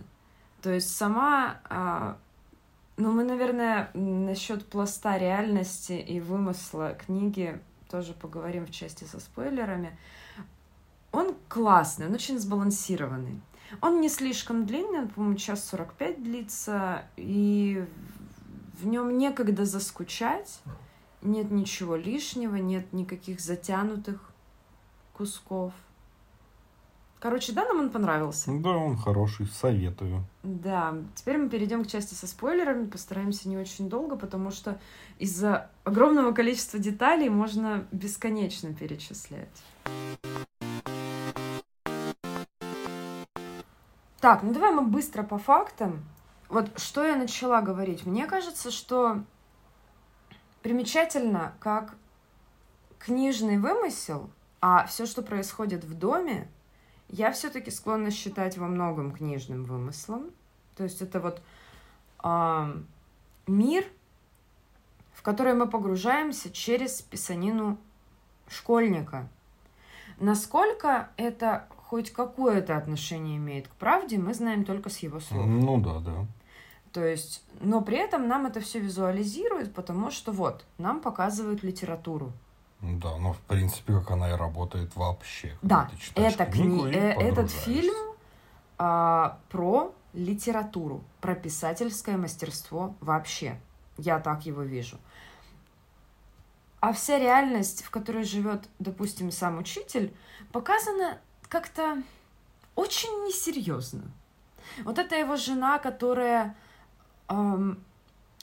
[0.63, 1.57] То есть сама...
[1.69, 2.19] А...
[2.97, 7.61] Ну, мы, наверное, насчет пласта реальности и вымысла книги
[7.95, 9.97] тоже поговорим в части со спойлерами.
[11.13, 13.41] Он классный, он очень сбалансированный.
[13.81, 17.87] Он не слишком длинный, он, по-моему, час 45 длится, и
[18.81, 20.61] в нем некогда заскучать,
[21.23, 24.29] нет ничего лишнего, нет никаких затянутых
[25.13, 25.73] кусков.
[27.25, 28.51] Короче, да, нам он понравился.
[28.53, 30.27] Да, он хороший, советую.
[30.43, 34.79] Да, теперь мы перейдем к части со спойлерами, постараемся не очень долго, потому что
[35.19, 39.49] из-за огромного количества деталей можно бесконечно перечислять.
[44.21, 46.05] Так, ну давай мы быстро по фактам.
[46.51, 48.05] Вот что я начала говорить.
[48.05, 49.23] Мне кажется, что
[50.61, 51.95] примечательно, как
[52.99, 54.29] книжный вымысел
[54.61, 56.51] А все, что происходит в доме,
[57.09, 60.31] я все-таки склонна считать во многом книжным вымыслом.
[60.77, 61.43] То есть это вот
[62.23, 62.83] э,
[63.47, 63.85] мир,
[65.13, 67.79] в который мы погружаемся через писанину
[68.49, 69.29] школьника.
[70.19, 75.47] Насколько это хоть какое-то отношение имеет к правде, мы знаем только с его слов.
[75.47, 76.27] Ну да, да.
[76.93, 82.33] То есть, но при этом нам это все визуализирует, потому что вот, нам показывают литературу.
[82.85, 85.57] Да, но в принципе, как она и работает вообще.
[85.63, 86.93] Да, это кни...
[86.93, 87.95] э, этот фильм
[88.77, 93.59] а, про литературу, про писательское мастерство вообще.
[93.97, 94.99] Я так его вижу.
[96.81, 100.15] А вся реальность, в которой живет, допустим, сам учитель,
[100.53, 101.19] показана
[101.49, 102.03] как-то
[102.75, 104.03] очень несерьезно.
[104.85, 106.55] Вот это его жена, которая...
[107.29, 107.83] Эм,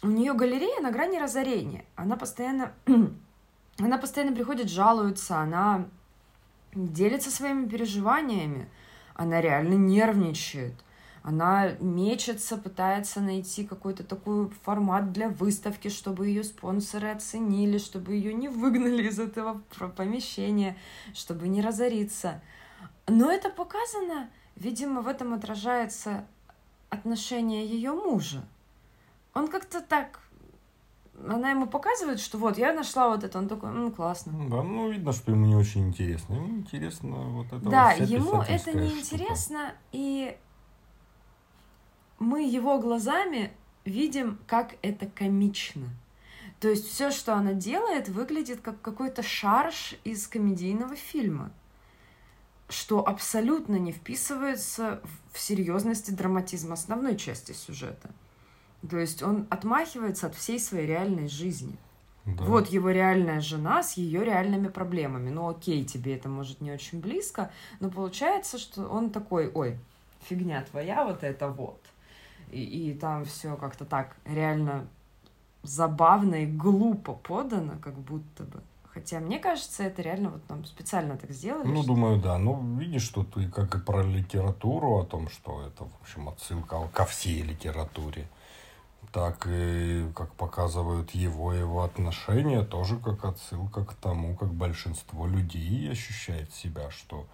[0.03, 1.85] у нее галерея на грани разорения.
[1.95, 2.73] Она постоянно...
[3.83, 5.87] она постоянно приходит, жалуется, она
[6.73, 8.69] делится своими переживаниями.
[9.15, 10.73] Она реально нервничает
[11.23, 18.33] она мечется, пытается найти какой-то такой формат для выставки, чтобы ее спонсоры оценили, чтобы ее
[18.33, 19.61] не выгнали из этого
[19.95, 20.77] помещения,
[21.13, 22.41] чтобы не разориться.
[23.07, 26.25] Но это показано, видимо, в этом отражается
[26.89, 28.43] отношение ее мужа.
[29.35, 30.20] Он как-то так
[31.27, 34.33] она ему показывает, что вот, я нашла вот это, он такой, ну, классно.
[34.49, 36.33] Да, ну, видно, что ему не очень интересно.
[36.33, 40.37] Ему интересно вот это Да, вот ему это не интересно, и
[42.19, 43.51] мы его глазами
[43.85, 45.89] видим, как это комично.
[46.59, 51.51] То есть все, что она делает, выглядит как какой-то шарш из комедийного фильма,
[52.69, 55.01] что абсолютно не вписывается
[55.33, 58.11] в серьезность и драматизм основной части сюжета.
[58.89, 61.75] То есть он отмахивается от всей своей реальной жизни.
[62.25, 62.43] Да.
[62.43, 65.29] Вот его реальная жена с ее реальными проблемами.
[65.29, 69.77] Ну окей, тебе это может не очень близко, но получается, что он такой, ой,
[70.23, 71.79] фигня твоя вот это вот
[72.51, 74.87] и, и там все как-то так реально
[75.63, 78.61] забавно и глупо подано, как будто бы.
[78.93, 81.65] Хотя мне кажется, это реально вот там специально так сделали.
[81.65, 81.93] Ну, что...
[81.93, 82.37] думаю, да.
[82.37, 86.89] Ну, видишь, что ты как и про литературу, о том, что это, в общем, отсылка
[86.93, 88.27] ко всей литературе,
[89.11, 95.91] так и, как показывают его, его отношения, тоже как отсылка к тому, как большинство людей
[95.91, 97.25] ощущает себя, что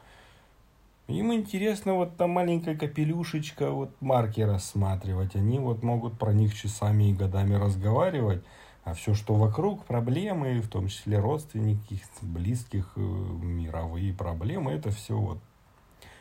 [1.07, 5.35] им интересно вот та маленькая капелюшечка, вот марки рассматривать.
[5.35, 8.43] Они вот могут про них часами и годами разговаривать.
[8.83, 15.17] А все, что вокруг, проблемы, в том числе родственники, близких, э, мировые проблемы, это все
[15.17, 15.39] вот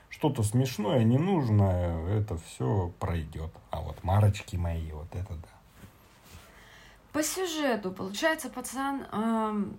[0.09, 3.51] что-то смешное, ненужное, это все пройдет.
[3.71, 5.49] А вот марочки мои, вот это да.
[7.13, 9.77] По сюжету, получается, пацан, эм,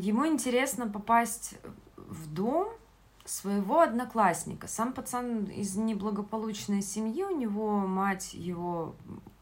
[0.00, 1.54] ему интересно попасть
[1.96, 2.68] в дом,
[3.26, 4.68] своего одноклассника.
[4.68, 8.94] Сам пацан из неблагополучной семьи, у него мать его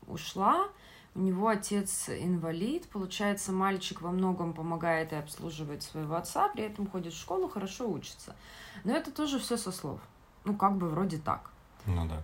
[0.07, 0.69] ушла,
[1.15, 6.89] у него отец инвалид, получается, мальчик во многом помогает и обслуживает своего отца, при этом
[6.89, 8.35] ходит в школу, хорошо учится.
[8.83, 10.01] Но это тоже все со слов.
[10.45, 11.51] Ну, как бы вроде так.
[11.87, 12.23] Ну да.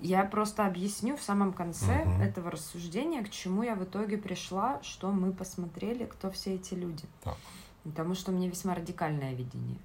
[0.00, 2.22] Я просто объясню в самом конце угу.
[2.22, 7.04] этого рассуждения, к чему я в итоге пришла, что мы посмотрели, кто все эти люди.
[7.22, 7.36] Так.
[7.84, 9.78] Потому что у меня весьма радикальное видение.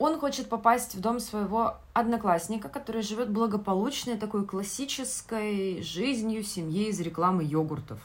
[0.00, 6.98] Он хочет попасть в дом своего одноклассника, который живет благополучной такой классической жизнью семьи из
[7.00, 8.00] рекламы йогуртов.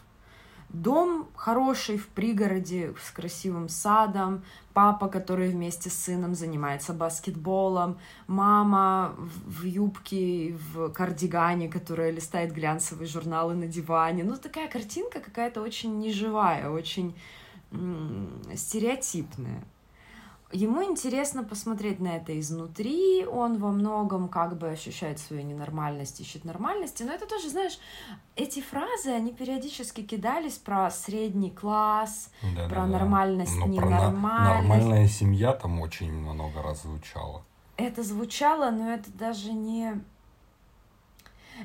[0.67, 9.15] Дом хороший в пригороде с красивым садом, папа, который вместе с сыном занимается баскетболом, мама
[9.17, 14.25] в юбке, в кардигане, которая листает глянцевые журналы на диване.
[14.25, 17.15] Ну, такая картинка какая-то очень неживая, очень
[18.53, 19.63] стереотипная.
[20.51, 26.45] Ему интересно посмотреть на это изнутри, он во многом как бы ощущает свою ненормальность, ищет
[26.45, 27.79] нормальности, но это тоже, знаешь,
[28.35, 33.65] эти фразы, они периодически кидались про средний класс, да, про да, нормальность, да.
[33.65, 34.21] ненормальность.
[34.21, 37.43] Про нормальная семья там очень много раз звучало.
[37.77, 39.99] Это звучало, но это даже не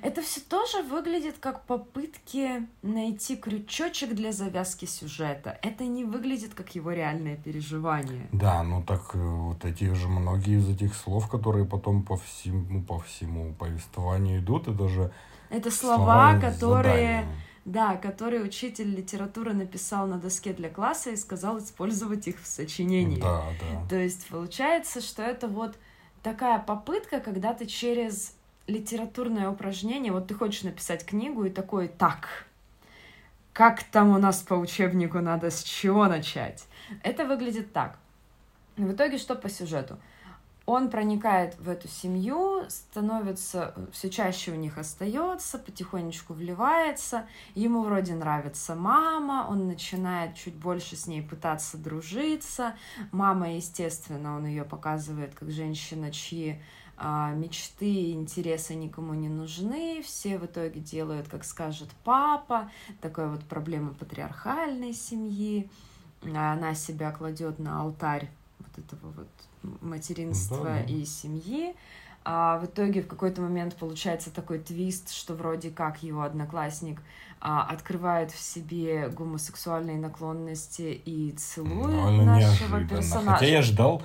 [0.03, 5.59] это все тоже выглядит как попытки найти крючочек для завязки сюжета.
[5.63, 8.29] Это не выглядит как его реальное переживание.
[8.33, 12.83] Да, ну так э, вот эти же многие из этих слов, которые потом по всему,
[12.83, 15.13] по всему повествованию идут, это же
[15.51, 17.27] это слова, слова которые,
[17.65, 23.21] да, которые учитель литературы написал на доске для класса и сказал использовать их в сочинении.
[23.21, 23.89] Да, да.
[23.89, 25.77] То есть получается, что это вот
[26.23, 28.37] такая попытка, когда ты через
[28.71, 32.47] литературное упражнение, вот ты хочешь написать книгу и такой, так,
[33.53, 36.65] как там у нас по учебнику надо с чего начать.
[37.03, 37.99] Это выглядит так.
[38.77, 39.99] В итоге что по сюжету?
[40.67, 48.15] Он проникает в эту семью, становится, все чаще у них остается, потихонечку вливается, ему вроде
[48.15, 52.77] нравится мама, он начинает чуть больше с ней пытаться дружиться.
[53.11, 56.63] Мама, естественно, он ее показывает как женщина, чьи
[57.01, 62.71] мечты и интересы никому не нужны, все в итоге делают, как скажет папа,
[63.01, 65.71] такая вот проблема патриархальной семьи,
[66.23, 68.29] она себя кладет на алтарь
[68.59, 69.29] вот этого вот
[69.81, 70.81] материнства да, да.
[70.83, 71.75] и семьи.
[72.23, 77.01] А в итоге в какой-то момент получается такой твист, что вроде как его одноклассник
[77.41, 83.39] а, открывает в себе гомосексуальные наклонности и целует ну, нашего персонажа.
[83.39, 84.03] Хотя я ждал,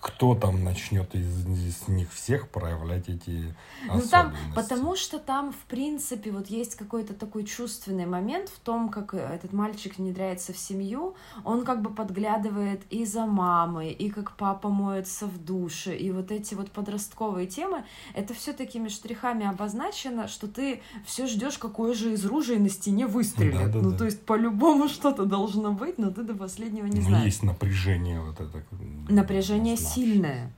[0.00, 3.54] кто там начнет из, из них всех проявлять эти
[3.86, 8.88] ну, там, потому что там, в принципе, вот есть какой-то такой чувственный момент в том,
[8.88, 11.14] как этот мальчик внедряется в семью,
[11.44, 16.30] он как бы подглядывает и за мамой, и как папа моется в душе, и вот
[16.30, 22.12] эти вот подростковые темы, это все такими штрихами обозначено, что ты все ждешь, какое же
[22.12, 23.66] из ружей на стене выстрелит.
[23.66, 23.98] Да, да, ну, да.
[23.98, 27.24] то есть, по-любому что-то должно быть, но ты до последнего не ну, знаешь.
[27.24, 28.62] Есть напряжение вот это.
[29.08, 30.50] Напряжение сильное.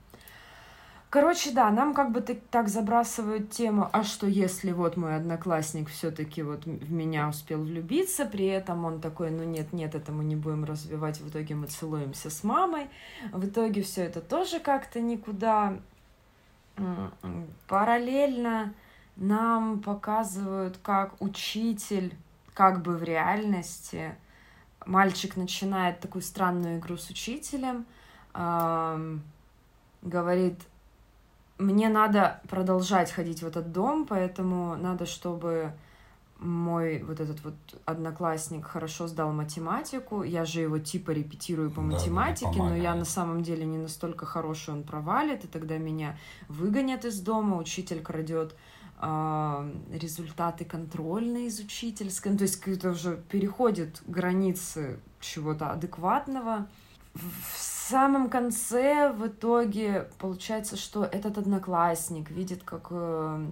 [1.13, 6.41] Короче, да, нам как бы так забрасывают тему, а что если вот мой одноклассник все-таки
[6.41, 10.35] вот в меня успел влюбиться, при этом он такой, ну нет, нет, это мы не
[10.35, 12.89] будем развивать, в итоге мы целуемся с мамой,
[13.31, 15.77] в итоге все это тоже как-то никуда.
[17.67, 18.73] Параллельно
[19.15, 22.15] нам показывают, как учитель,
[22.55, 24.15] как бы в реальности,
[24.83, 27.85] мальчик начинает такую странную игру с учителем,
[30.01, 30.59] говорит,
[31.57, 35.73] мне надо продолжать ходить в этот дом, поэтому надо, чтобы
[36.39, 37.53] мой вот этот вот
[37.85, 40.23] одноклассник хорошо сдал математику.
[40.23, 44.25] Я же его типа репетирую по математике, да, но я на самом деле не настолько
[44.25, 46.17] хороший, он провалит, и тогда меня
[46.49, 48.55] выгонят из дома, учитель крадет
[49.01, 52.31] э, результаты контрольной из учительской.
[52.31, 56.67] Ну, то есть это уже переходит границы чего-то адекватного.
[57.13, 63.45] В самом конце в итоге получается, что этот одноклассник видит, как э,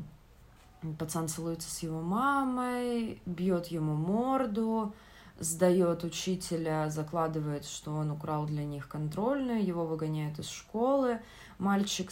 [0.97, 4.93] пацан целуется с его мамой, бьет ему морду,
[5.38, 11.20] сдает учителя, закладывает, что он украл для них контрольную, его выгоняют из школы.
[11.59, 12.12] Мальчик,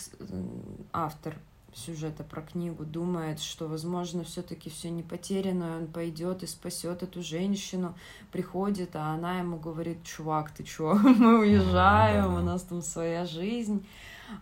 [0.94, 1.36] автор
[1.76, 7.22] сюжета про книгу думает, что, возможно, все-таки все не потеряно, он пойдет и спасет эту
[7.22, 7.96] женщину,
[8.32, 13.86] приходит, а она ему говорит, чувак, ты чё, мы уезжаем, у нас там своя жизнь,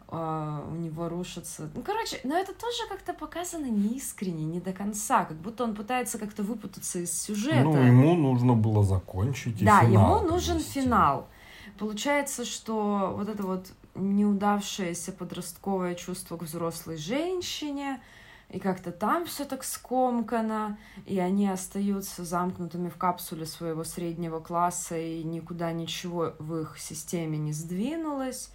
[0.10, 1.70] Uh, у него рушится.
[1.74, 6.18] Ну, короче, но это тоже как-то показано неискренне, не до конца, как будто он пытается
[6.18, 7.64] как-то выпутаться из сюжета.
[7.64, 9.64] Ну, ему нужно было закончить.
[9.64, 11.30] Да, ему нужен финал.
[11.78, 13.68] Получается, что вот это вот
[13.98, 18.02] неудавшееся подростковое чувство к взрослой женщине,
[18.50, 24.98] и как-то там все так скомкано, и они остаются замкнутыми в капсуле своего среднего класса,
[24.98, 28.52] и никуда ничего в их системе не сдвинулось.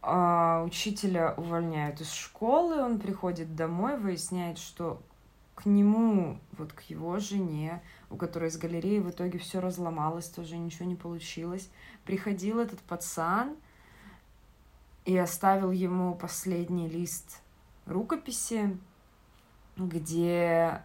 [0.00, 5.02] А учителя увольняют из школы, он приходит домой, выясняет, что
[5.54, 10.56] к нему, вот к его жене, у которой из галереи в итоге все разломалось, тоже
[10.56, 11.70] ничего не получилось,
[12.04, 13.56] приходил этот пацан,
[15.04, 17.40] и оставил ему последний лист
[17.86, 18.78] рукописи,
[19.76, 20.82] где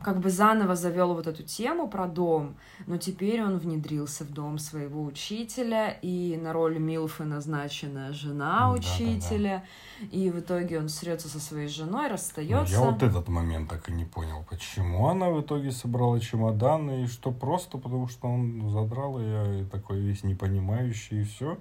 [0.00, 2.54] как бы заново завел вот эту тему про дом,
[2.86, 9.64] но теперь он внедрился в дом своего учителя, и на роль Милфы назначена жена учителя,
[10.00, 10.16] да, да, да.
[10.16, 12.72] и в итоге он срется со своей женой, расстается.
[12.72, 17.06] Я вот этот момент так и не понял, почему она в итоге собрала чемоданы, и
[17.08, 21.58] что просто потому, что он задрал ее, и такой весь непонимающий, и все.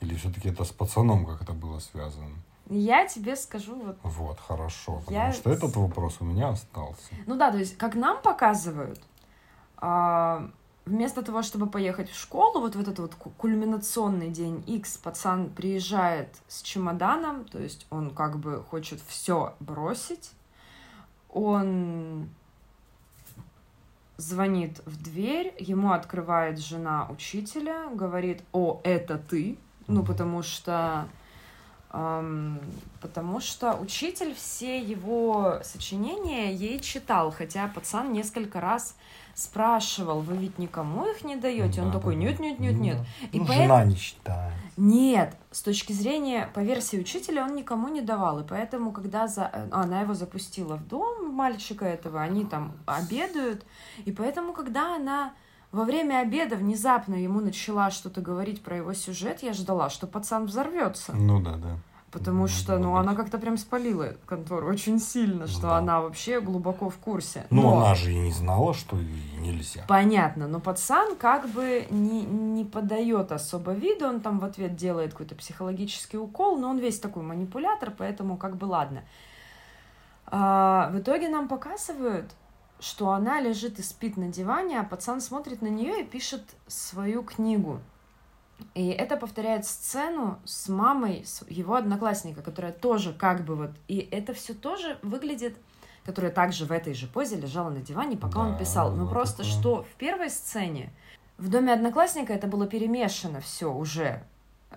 [0.00, 2.36] Или все-таки это с пацаном как это было связано?
[2.70, 3.96] Я тебе скажу вот.
[4.02, 5.00] Вот, хорошо.
[5.00, 5.32] Потому я...
[5.32, 7.14] что этот вопрос у меня остался.
[7.26, 9.00] Ну да, то есть, как нам показывают,
[9.78, 10.50] а,
[10.84, 16.28] вместо того, чтобы поехать в школу, вот в этот вот кульминационный день X, пацан приезжает
[16.46, 20.32] с чемоданом, то есть он как бы хочет все бросить.
[21.30, 22.28] Он
[24.18, 29.58] звонит в дверь, ему открывает жена учителя, говорит, о, это ты,
[29.88, 31.08] ну, потому что
[31.90, 32.60] Ам,
[33.00, 38.94] потому что учитель все его сочинения ей читал, хотя пацан несколько раз
[39.34, 41.80] спрашивал, вы ведь никому их не даете?
[41.80, 42.26] Он Да, такой, да, да.
[42.26, 42.98] нет, нет, нет, нет.
[43.32, 44.52] И Ну, поэт- жена не считает.
[44.76, 48.40] Нет, с точки зрения, по версии учителя, он никому не давал.
[48.40, 49.48] И поэтому, когда за...
[49.50, 53.64] э, она его запустила в дом, мальчика этого, они там обедают.
[54.04, 55.32] И поэтому, когда она
[55.72, 60.46] во время обеда внезапно ему начала что-то говорить про его сюжет, я ждала, что пацан
[60.46, 61.12] взорвется.
[61.14, 61.76] Ну да, да.
[62.10, 63.00] Потому Может что, ну, быть.
[63.02, 65.76] она как-то прям спалила контору очень сильно, что Да.
[65.76, 67.44] она вообще глубоко в курсе.
[67.50, 69.04] Ну, Но- она же и не знала, что и
[69.40, 69.84] нельзя.
[69.86, 75.12] Понятно, но пацан как бы не, не подает особо виду, он там в ответ делает
[75.12, 79.02] какой-то психологический укол, но он весь такой манипулятор, поэтому как бы ладно.
[80.26, 82.30] А, в итоге нам показывают,
[82.80, 87.22] что она лежит и спит на диване, а пацан смотрит на нее и пишет свою
[87.22, 87.80] книгу.
[88.74, 93.70] И это повторяет сцену с мамой с его одноклассника, которая тоже как бы вот...
[93.86, 95.56] И это все тоже выглядит
[96.04, 98.92] которая также в этой же позе лежала на диване, пока он Да, писал.
[98.92, 99.52] Но было просто такое.
[99.52, 100.90] что в первой сцене
[101.36, 104.24] в доме одноклассника это было перемешано все уже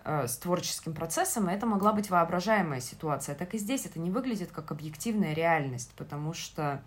[0.03, 3.33] э, с творческим процессом, и это могла быть воображаемая ситуация.
[3.33, 6.81] Так и здесь это не выглядит как объективная реальность, потому что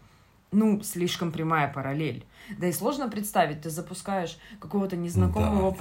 [0.54, 2.24] ну, слишком прямая параллель.
[2.58, 5.76] Да и сложно представить, ты запускаешь какого-то незнакомого Да.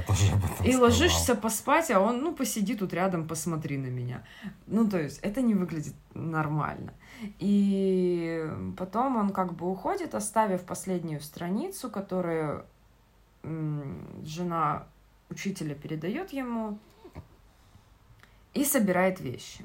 [0.00, 0.14] Этом
[0.64, 0.80] и сказал.
[0.80, 4.22] ложишься поспать, а он, ну, посиди тут рядом, посмотри на меня.
[4.66, 6.92] Ну, то есть, это не выглядит нормально.
[7.38, 12.64] И потом он как бы уходит, оставив последнюю страницу, которую
[13.42, 14.86] жена
[15.30, 16.78] учителя передает ему,
[18.54, 19.64] и собирает вещи.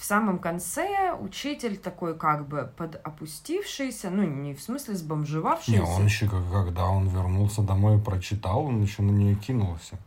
[0.00, 5.82] В самом конце учитель такой как бы подопустившийся, ну, не в смысле сбомжевавшийся.
[5.82, 9.98] Не, он еще, когда он вернулся домой и прочитал, он еще на нее кинулся.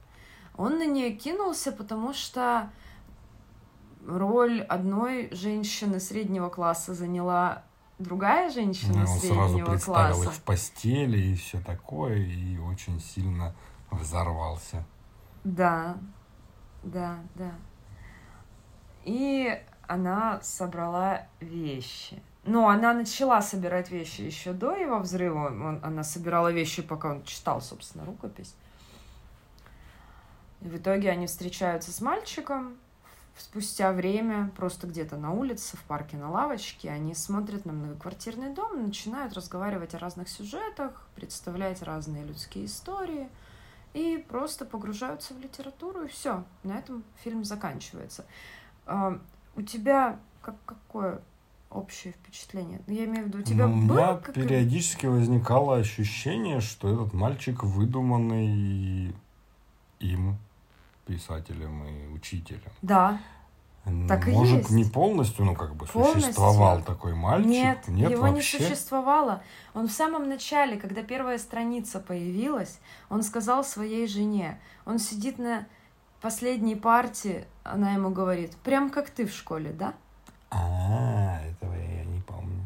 [0.58, 2.72] Он на нее кинулся, потому что
[4.08, 7.62] роль одной женщины среднего класса заняла
[8.00, 10.24] другая женщина Ну, он сразу среднего представил класса.
[10.24, 13.54] их в постели и все такое, и очень сильно
[13.92, 14.86] взорвался.
[15.44, 15.98] Да,
[16.82, 17.52] да, да.
[19.06, 22.22] И она собрала вещи.
[22.46, 25.46] Но она начала собирать вещи еще до его взрыва.
[25.46, 28.54] Он- она собирала вещи, пока он читал, собственно, рукопись.
[30.62, 32.78] И в итоге они встречаются с мальчиком.
[33.38, 38.84] Спустя время, просто где-то на улице, в парке на лавочке, они смотрят на многоквартирный дом
[38.84, 43.28] начинают разговаривать о разных сюжетах, представлять разные людские истории
[43.94, 46.44] и просто погружаются в литературу, и все.
[46.64, 48.26] На этом фильм заканчивается.
[49.56, 51.22] У тебя как, какое
[51.70, 52.82] общее впечатление?
[52.88, 56.60] Ну, Я имею в виду, у тебя Ну, у было меня как- периодически возникало ощущение,
[56.62, 59.14] что этот мальчик выдуманный
[60.00, 60.38] им,
[61.06, 62.72] писателем и учителем.
[62.82, 63.20] Да.
[64.08, 64.70] Так и Может, есть.
[64.72, 66.22] не полностью, но как бы Полностью.
[66.22, 67.50] существовал такой мальчик.
[67.50, 68.58] Нет, его вообще.
[68.58, 69.44] не существовало.
[69.74, 72.80] Он в самом начале, когда первая страница появилась,
[73.10, 75.66] он сказал своей жене, он сидит на
[76.24, 79.94] последней партии, она ему говорит, прям как ты в школе, да?
[80.50, 82.64] А, этого я не помню.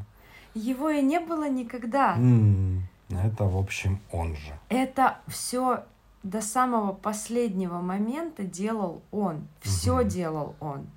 [0.54, 2.16] Его и не было никогда.
[2.16, 4.52] М, Это, в общем, он же.
[4.70, 5.86] Это все
[6.24, 9.48] до самого последнего момента делал он.
[9.62, 10.08] Все Мгм.
[10.10, 10.88] делал он.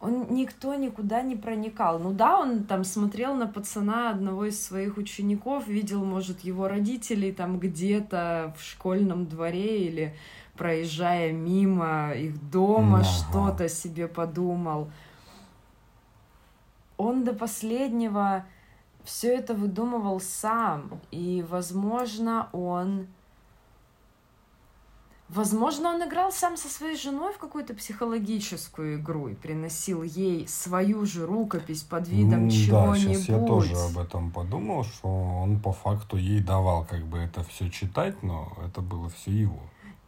[0.00, 1.98] Он никто никуда не проникал.
[1.98, 7.32] Ну да, он там смотрел на пацана одного из своих учеников, видел, может, его родителей
[7.32, 10.14] там где-то в школьном дворе или
[10.60, 13.04] проезжая мимо их дома, Ага.
[13.08, 14.90] что-то себе подумал.
[16.98, 18.44] Он до последнего
[19.02, 21.00] все это выдумывал сам.
[21.10, 23.06] И, возможно, он...
[25.30, 31.06] Возможно, он играл сам со своей женой в какую-то психологическую игру и приносил ей свою
[31.06, 33.00] же рукопись под видом Да, чего-нибудь.
[33.16, 37.44] сейчас я тоже об этом подумал, что он по факту ей давал как бы это
[37.44, 39.60] все читать, но это было все его.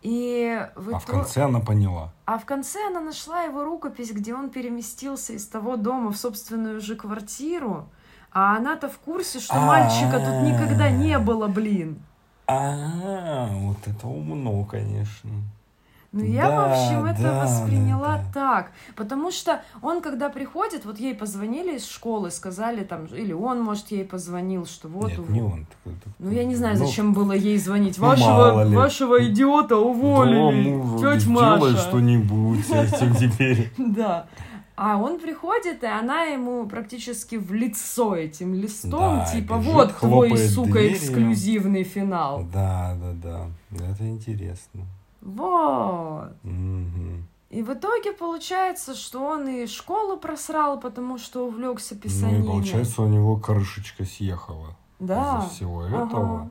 [0.02, 2.12] И в А в конце она поняла.
[2.24, 6.80] А в конце она нашла его рукопись, где он переместился из того дома в собственную
[6.80, 7.88] же квартиру.
[8.32, 12.02] А она-то в курсе, что мальчика тут никогда не было, блин.
[12.46, 15.30] А, вот это умно, конечно.
[16.12, 18.32] Ну, я, в Да, общем, это да, восприняла да, да.
[18.34, 18.72] так.
[18.96, 23.90] Потому что он, когда приходит, вот ей позвонили из школы, сказали там, или он, может,
[23.90, 25.08] ей позвонил, что вот...
[25.10, 25.66] Нет, у- не он.
[26.18, 27.96] Ну, я не знаю, ну, зачем было ей звонить.
[27.98, 31.76] ну, Вашего, вашего идиота уволили, Да, ну, тетя Маша.
[31.78, 33.72] что-нибудь с этим теперь.
[33.78, 34.26] Да.
[34.76, 39.96] А он приходит, и она ему практически в лицо этим листом, Да, типа, бежит, вот
[39.98, 40.92] твой, сука, дверью.
[40.96, 42.44] эксклюзивный финал.
[42.52, 43.84] Да, да, да.
[43.92, 44.82] Это интересно.
[45.22, 46.32] Вот.
[46.42, 47.26] Мгм.
[47.50, 52.42] И в итоге получается, что он и школу просрал, потому что увлекся Ну писанием.
[52.44, 55.38] и получается, у него крышечка съехала да.
[55.38, 56.06] из-за всего ага.
[56.06, 56.50] этого.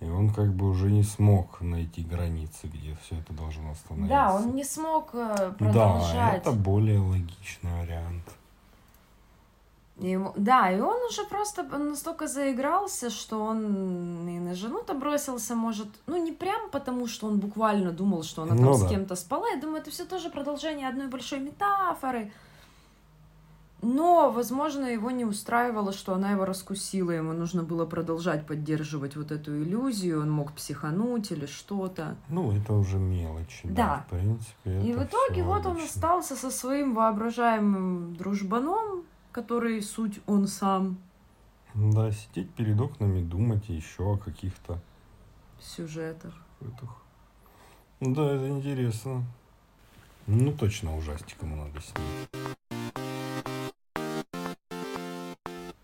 [0.00, 4.14] И он как бы уже не смог найти границы, где все это должно остановиться.
[4.14, 6.36] Да, он не смог э, Да, продолжать.
[6.36, 8.24] это более логичный вариант.
[9.98, 15.88] И да, и он уже просто настолько заигрался, что он и на жену-то бросился, может,
[16.06, 18.88] ну не прям потому, что он буквально думал, что она там Ну с да.
[18.88, 19.48] кем-то спала.
[19.48, 22.30] Я думаю, это все тоже продолжение одной большой метафоры.
[23.82, 29.30] Но, возможно, его не устраивало, что она его раскусила, ему нужно было продолжать поддерживать вот
[29.30, 32.16] эту иллюзию, он мог психануть или что-то.
[32.28, 33.60] Ну, это уже мелочи.
[33.64, 33.72] Да.
[33.74, 34.04] Да.
[34.08, 35.84] В принципе, И в итоге вот он логично.
[35.88, 39.02] остался со своим воображаемым дружбаном,
[39.36, 40.96] который суть он сам.
[41.74, 44.80] Да, сидеть перед окнами, думать еще о каких-то
[45.60, 46.32] сюжетах.
[46.62, 46.88] этих.
[48.00, 49.24] Да, это интересно.
[50.26, 52.56] Ну, точно ужастик ему надо снять.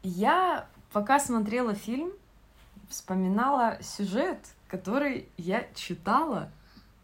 [0.02, 2.10] Я, пока смотрела фильм,
[2.88, 6.50] вспоминала сюжет, который я читала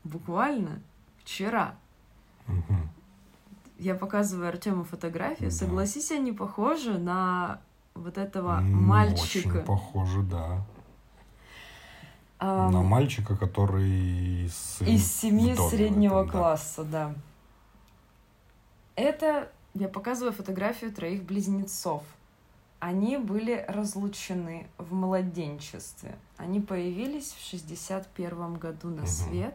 [0.02, 0.80] буквально
[1.18, 1.74] вчера.
[2.46, 2.88] Мгм.
[3.78, 5.50] Я показываю Артему фотографию.
[5.50, 5.56] Да.
[5.56, 7.60] Согласись, они похожи на
[7.94, 9.48] вот этого М, мальчика.
[9.48, 10.64] Очень похоже, да.
[12.40, 16.32] Ам, На мальчика, который сын Из семьи доме среднего этом, да.
[16.38, 17.14] класса, да.
[18.96, 22.02] Это я показываю фотографию троих близнецов.
[22.80, 26.16] Они были разлучены в младенчестве.
[26.36, 29.54] Они появились в 61 году на свет.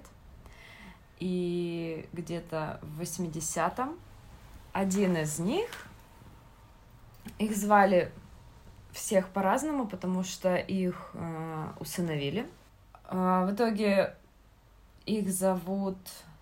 [1.20, 3.96] И где-то в 80-м
[4.74, 5.70] один из них,
[7.38, 8.12] их звали
[8.92, 12.48] всех по-разному, потому что их э, усыновили.
[13.06, 14.16] А, в итоге
[15.06, 15.98] их зовут,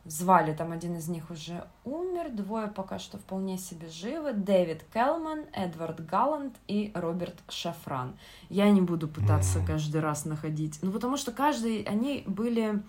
[0.05, 4.33] звали, там один из них уже умер, двое пока что вполне себе живы.
[4.33, 8.17] Дэвид Келман, Эдвард Галланд и Роберт Шафран.
[8.49, 9.67] Я не буду пытаться Мгм.
[9.67, 12.81] каждый раз находить, ну потому что каждый, они были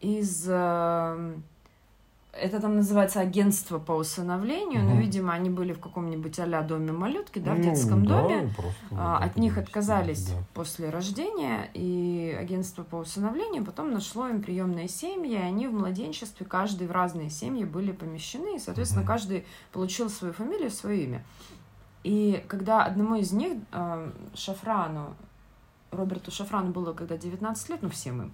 [0.00, 0.44] из...
[0.48, 1.34] э,
[2.32, 5.00] это там называется агентство по усыновлению, но, Мгм.
[5.00, 8.54] видимо, они были в каком-нибудь а-ля доме малютки, да, в Ну, детском да, доме.
[8.92, 10.34] А, От них отказались да.
[10.54, 16.46] после рождения, и агентство по усыновлению потом нашло им приемные семьи, и они в младенчестве,
[16.46, 19.08] каждый в разные семьи были помещены, и, соответственно, Мгм.
[19.08, 21.24] каждый получил свою фамилию, свое имя.
[22.04, 25.14] И когда одному из них, э, Шафрану,
[25.90, 28.32] Роберту Шафрану было когда 19 лет, ну всем им,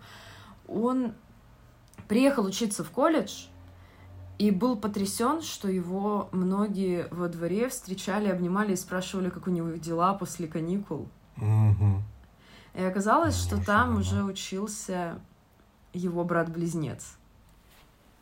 [0.68, 1.14] он
[2.06, 3.46] приехал учиться в колледж,
[4.38, 9.70] и был потрясен, что его многие во дворе встречали, обнимали и спрашивали, как у него
[9.70, 11.08] дела после каникул.
[11.36, 12.02] Мгм.
[12.74, 14.24] И оказалось, что там Неожиданно.
[14.24, 15.20] уже учился
[15.94, 17.16] его брат-близнец.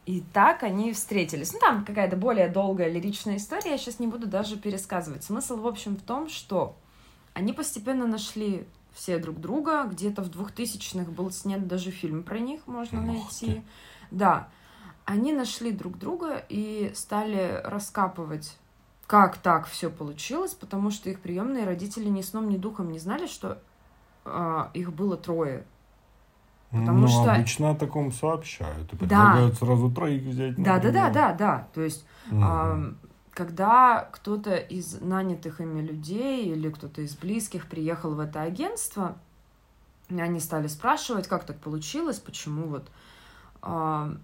[0.07, 1.53] И так они встретились.
[1.53, 5.25] Ну, там какая-то более долгая лиричная история, я сейчас не буду даже пересказывать.
[5.25, 6.77] Смысл, в общем, в том, что
[7.33, 9.85] они постепенно нашли все друг друга.
[9.85, 13.47] Где-то в 2000-х был снят даже фильм про них, можно Ух найти.
[13.47, 13.63] ты.
[14.11, 14.49] Да.
[15.05, 18.57] Они нашли друг друга и стали раскапывать,
[19.07, 23.27] как так все получилось, потому что их приемные родители ни сном, ни духом не знали,
[23.27, 23.59] что
[24.25, 25.67] а, их было трое.
[26.71, 28.99] Потому ну, что- обычно о таком сообщают и Да.
[28.99, 30.57] предлагают сразу троих взять.
[30.57, 31.69] Да, да, да, да, да.
[31.75, 32.43] То есть Мгм.
[32.43, 32.95] А,
[33.33, 39.17] когда кто-то из нанятых ими людей или кто-то из близких приехал в это агентство,
[40.09, 42.89] они стали спрашивать, как так получилось, почему вот...
[43.63, 44.19] и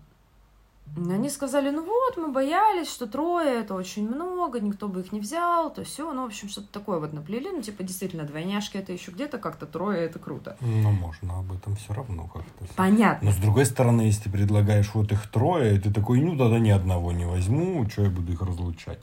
[0.96, 5.20] они сказали, ну вот, мы боялись, что трое это очень много, никто бы их не
[5.20, 8.92] взял, то все, ну, в общем, что-то такое вот наплели, ну, типа, действительно, двойняшки это
[8.92, 10.56] еще где-то как-то, трое это круто.
[10.60, 12.74] Но можно об этом все равно как-то.
[12.76, 13.30] Понятно.
[13.30, 16.70] Но с другой стороны, если ты предлагаешь вот их трое, ты такой, ну тогда ни
[16.70, 19.00] одного не возьму, что я буду их разлучать?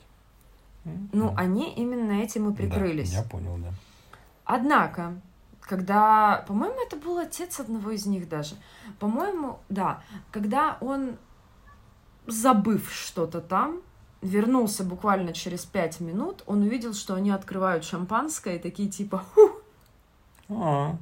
[1.12, 3.12] Ну, они именно этим и прикрылись.
[3.12, 3.72] Да, я понял, да.
[4.44, 5.20] Однако,
[5.60, 8.54] когда, по-моему, это был отец одного из них даже,
[8.98, 11.16] по-моему, да, когда он,
[12.28, 13.80] забыв что-то там,
[14.22, 19.50] вернулся буквально через пять минут, он увидел, что они открывают шампанское и такие типа «Ху!».
[20.50, 20.96] А.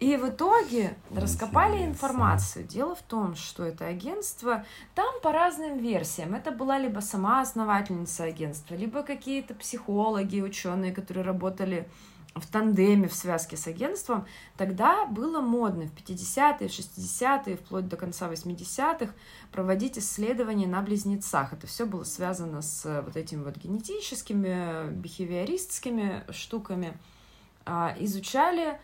[0.00, 1.90] И в итоге раскопали Интересно.
[1.90, 2.64] информацию.
[2.64, 6.34] Дело в том, что это агентство, там по разным версиям.
[6.34, 11.88] Это была либо сама основательница агентства, либо какие-то психологи, ученые, которые работали
[12.40, 14.26] в тандеме, в связке с агентством.
[14.56, 19.12] Тогда было модно в 50-е, в 60-е, вплоть до конца 80-х
[19.52, 21.52] проводить исследования на близнецах.
[21.52, 26.96] Это все было связано с э, вот этими вот генетическими, бихевиористскими штуками.
[27.64, 28.78] А, Изучали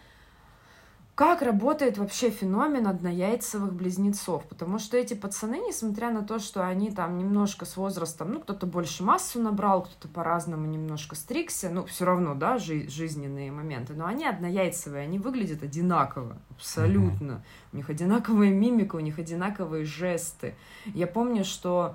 [1.15, 4.45] как работает вообще феномен однояйцевых близнецов.
[4.49, 8.67] Потому что эти пацаны, несмотря на то, что они там немножко с возрастом, ну, кто-то
[8.67, 14.07] больше массу набрал, кто-то по-разному немножко стригся, ну, все равно, да, жи- жизненные моменты, но
[14.07, 17.33] они однояйцевые, они выглядят одинаково, абсолютно.
[17.33, 17.73] Mm-hmm.
[17.73, 20.57] У них одинаковая мимика, у них одинаковые жесты.
[20.87, 21.95] Я помню, что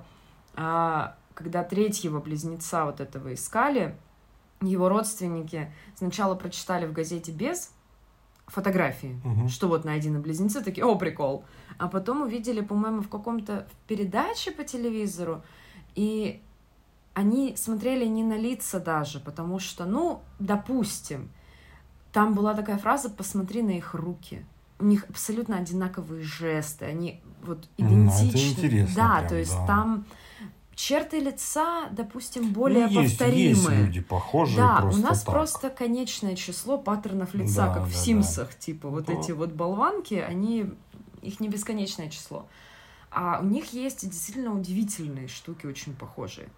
[0.56, 3.94] а, когда третьего близнеца вот этого искали,
[4.62, 7.72] его родственники сначала прочитали в газете без
[8.50, 9.48] фотографии, угу.
[9.48, 11.44] что вот найдены близнецы, такие, о, прикол.
[11.78, 15.42] А потом увидели, по-моему, в каком-то передаче по телевизору,
[15.94, 16.40] и
[17.14, 21.30] они смотрели не на лица даже, потому что, ну, допустим,
[22.12, 24.44] там была такая фраза «посмотри на их руки».
[24.78, 28.24] У них абсолютно одинаковые жесты, они вот идентичны.
[28.24, 28.94] Ну, это интересно.
[28.96, 29.66] Да, прям, то есть да.
[29.66, 30.06] там
[30.80, 33.50] черты лица, допустим, более ну, есть, повторимые.
[33.50, 34.56] Есть люди похожие.
[34.56, 35.34] Да, у нас так.
[35.34, 38.58] просто конечное число паттернов лица, да, как да, в Симсах, да.
[38.58, 39.12] типа вот да.
[39.12, 40.70] эти вот болванки, они
[41.22, 42.46] их не бесконечное число.
[43.10, 46.48] А у них есть действительно удивительные штуки, очень похожие.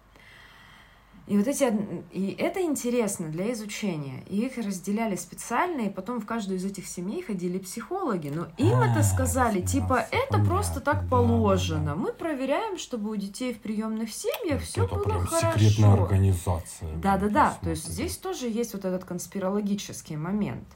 [1.25, 1.73] И вот эти,
[2.11, 4.23] и это интересно для изучения.
[4.27, 8.27] И их разделяли специально, и потом в каждую из этих семей ходили психологи.
[8.27, 11.85] Но им а, это сказали, типа, это понятно, просто так положено.
[11.85, 11.95] Да, да.
[11.95, 15.57] Мы проверяем, чтобы у детей в приемных семьях все было прям хорошо.
[15.59, 16.95] Секретная организация.
[16.97, 17.57] Да, да, да.
[17.61, 20.67] То есть здесь тоже есть вот этот конспирологический момент.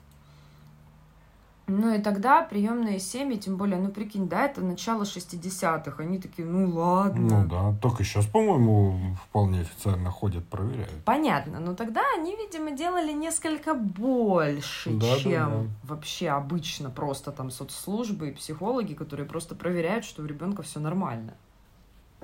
[1.69, 6.47] Ну и тогда приемные семьи, тем более, ну прикинь, да, это начало 60-х, они такие,
[6.47, 7.41] ну ладно.
[7.41, 11.03] Ну да, только сейчас, по-моему, вполне официально ходят, проверяют.
[11.03, 15.65] Понятно, но тогда они, видимо, делали несколько больше, да, чем да, да.
[15.83, 21.33] вообще обычно просто там соцслужбы и психологи, которые просто проверяют, что у ребенка все нормально.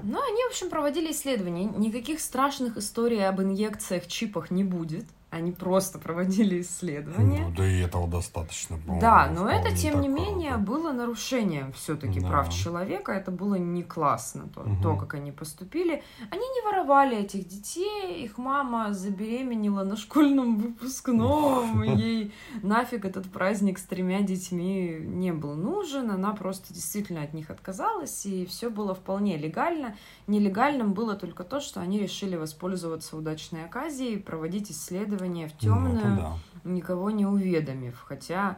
[0.01, 1.65] Ну, они, в общем, проводили исследования.
[1.65, 5.05] Никаких страшных историй об инъекциях, чипах не будет.
[5.33, 7.45] Они просто проводили исследования.
[7.47, 8.79] Ну, да и этого достаточно.
[9.01, 12.27] Да, но это, тем не менее, было нарушением все-таки да.
[12.27, 13.11] прав человека.
[13.11, 14.83] Это было не классно, то, угу.
[14.83, 16.03] то, как они поступили.
[16.29, 18.23] Они не воровали этих детей.
[18.23, 21.81] Их мама забеременела на школьном выпускном.
[21.97, 22.31] Ей
[22.61, 26.11] нафиг этот праздник с тремя детьми не был нужен.
[26.11, 28.23] Она просто действительно от них отказалась.
[28.27, 29.95] И все было вполне легально.
[30.27, 36.09] Нелегальным было только то, что они решили воспользоваться удачной оказией, проводить исследования расследование в темную,
[36.09, 36.37] ну, да.
[36.63, 37.99] никого не уведомив.
[38.05, 38.57] Хотя,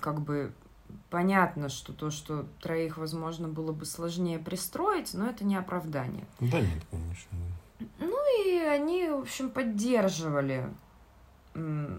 [0.00, 0.52] как бы,
[1.10, 6.26] понятно, что то, что троих, возможно, было бы сложнее пристроить, но это не оправдание.
[6.40, 7.38] Да нет, конечно.
[7.98, 10.68] Ну и они, в общем, поддерживали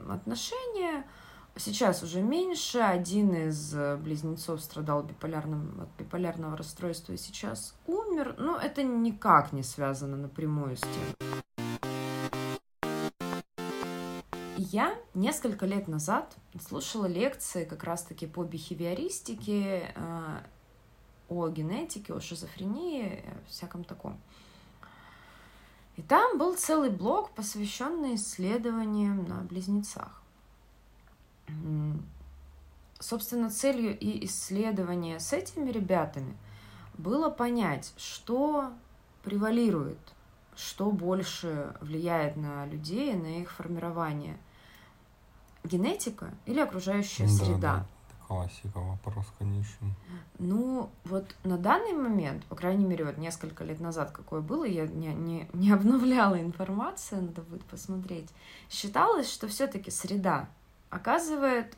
[0.10, 1.04] отношения.
[1.56, 2.80] Сейчас уже меньше.
[2.80, 8.36] Один из близнецов страдал биполярным, от биполярного расстройства и сейчас умер.
[8.38, 11.42] Но это никак не связано напрямую с тем.
[14.72, 20.40] Я несколько лет назад слушала лекции как раз-таки по бихевиористике, э,
[21.28, 24.22] о генетике, о шизофрении, всяком таком.
[25.96, 30.22] И там был целый блок, посвященный исследованиям на близнецах.
[33.00, 36.38] Собственно, целью и исследования с этими ребятами
[36.96, 38.72] было понять, что
[39.24, 40.14] превалирует,
[40.56, 44.38] что больше влияет на людей, на их формирование–
[45.64, 47.60] генетика или окружающая да, среда?
[47.60, 47.86] Да.
[48.28, 49.88] Классика вопрос, конечно.
[50.38, 54.86] Ну, вот на данный момент, по крайней мере, вот несколько лет назад, какое было, я
[54.86, 58.30] не, не, не обновляла информацию, надо будет посмотреть.
[58.70, 60.48] Считалось, что все-таки среда
[60.92, 61.76] оказывает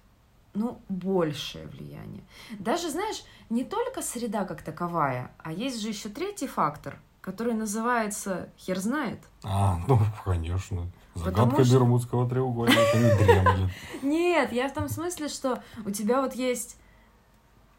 [0.54, 2.24] ну, большее влияние.
[2.60, 8.50] Даже, знаешь, не только среда как таковая, а есть же еще третий фактор, который называется
[8.58, 9.20] хер знает.
[9.44, 10.92] А, ну, конечно.
[11.16, 11.74] Загадка что...
[11.74, 13.70] Бермудского треугольника не дремлет.
[14.02, 16.78] Нет, я в том смысле, что у тебя вот есть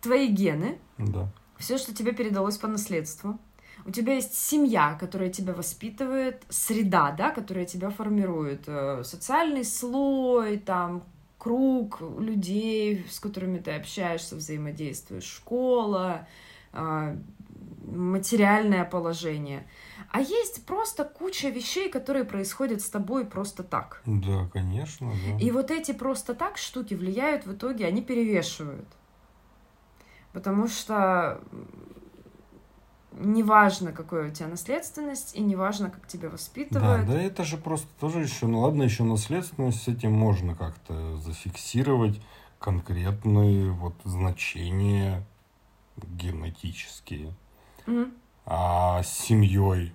[0.00, 1.28] твои гены, да.
[1.58, 3.38] все, что тебе передалось по наследству.
[3.84, 10.58] У тебя есть семья, которая тебя воспитывает, среда, да, которая тебя формирует, э, социальный слой,
[10.58, 11.02] там,
[11.38, 16.28] круг людей, с которыми ты общаешься, взаимодействуешь, школа,
[16.72, 17.16] э,
[17.84, 19.66] материальное положение.
[20.12, 24.02] А есть просто куча вещей, которые происходят с тобой просто так.
[24.04, 25.10] Да, конечно.
[25.10, 25.38] Да.
[25.38, 28.86] И вот эти просто так штуки влияют в итоге, они перевешивают.
[30.34, 31.40] Потому что
[33.12, 37.06] неважно, какая у тебя наследственность, и неважно, как тебя воспитывают.
[37.06, 41.16] Да, да, это же просто тоже еще, ну ладно, еще наследственность, с этим можно как-то
[41.18, 42.20] зафиксировать
[42.58, 45.26] конкретные вот значения
[45.96, 47.32] генетические.
[47.86, 48.12] Mm-hmm.
[48.44, 49.94] А с семьей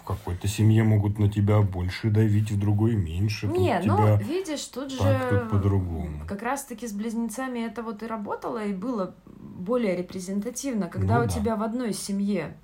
[0.00, 3.46] в какой-то семье могут на тебя больше давить, в другой меньше.
[3.48, 6.24] Не, ну, тебя видишь, тут так, же тут по-другому.
[6.26, 11.26] как раз-таки с близнецами это вот и работало, и было более репрезентативно, когда Ну у
[11.26, 11.32] да.
[11.32, 12.56] тебя в одной семье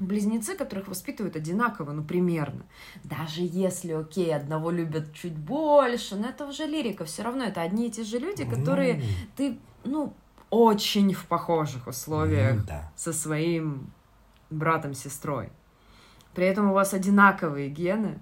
[0.00, 2.62] близнецы, которых воспитывают одинаково, ну, примерно.
[3.04, 7.86] Даже если, окей, одного любят чуть больше, но это уже лирика, все равно это одни
[7.86, 9.02] и те же люди, которые Ну,
[9.36, 10.12] ты, ну,
[10.50, 12.92] очень в похожих условиях ну да.
[12.96, 13.90] со своим
[14.50, 15.50] братом-сестрой.
[16.34, 18.20] При этом у вас одинаковые гены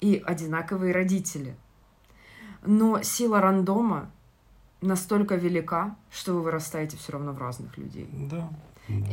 [0.00, 1.56] и одинаковые родители.
[2.64, 4.10] Но сила рандома
[4.80, 8.08] настолько велика, что вы вырастаете все равно в разных людей.
[8.30, 8.50] Да.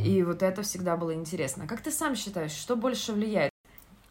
[0.02, 1.64] И вот это всегда было интересно.
[1.64, 3.50] А Как ты сам считаешь, что больше влияет?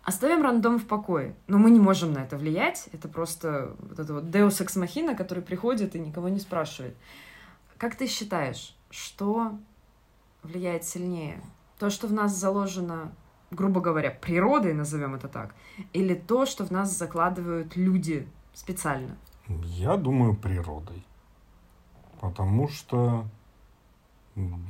[0.04, 1.36] Оставим рандом в покое.
[1.48, 2.88] Но мы не можем на это влиять.
[2.92, 6.96] Это просто вот это вот Deus Ex Machina, который приходит и никого не спрашивает.
[7.78, 9.58] Как ты считаешь, что
[10.44, 11.42] влияет сильнее?
[11.80, 13.12] То, что в нас заложено,
[13.56, 15.56] грубо говоря, природой, назовем это так,
[15.94, 19.18] или то, что в нас закладывают люди специально?
[19.48, 21.04] Я думаю, природой.
[22.20, 23.26] Потому что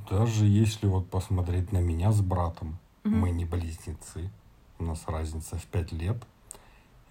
[0.10, 3.20] даже если вот посмотреть на меня с братом, Мгм.
[3.20, 4.30] мы не близнецы,
[4.80, 6.18] у нас разница в пять лет.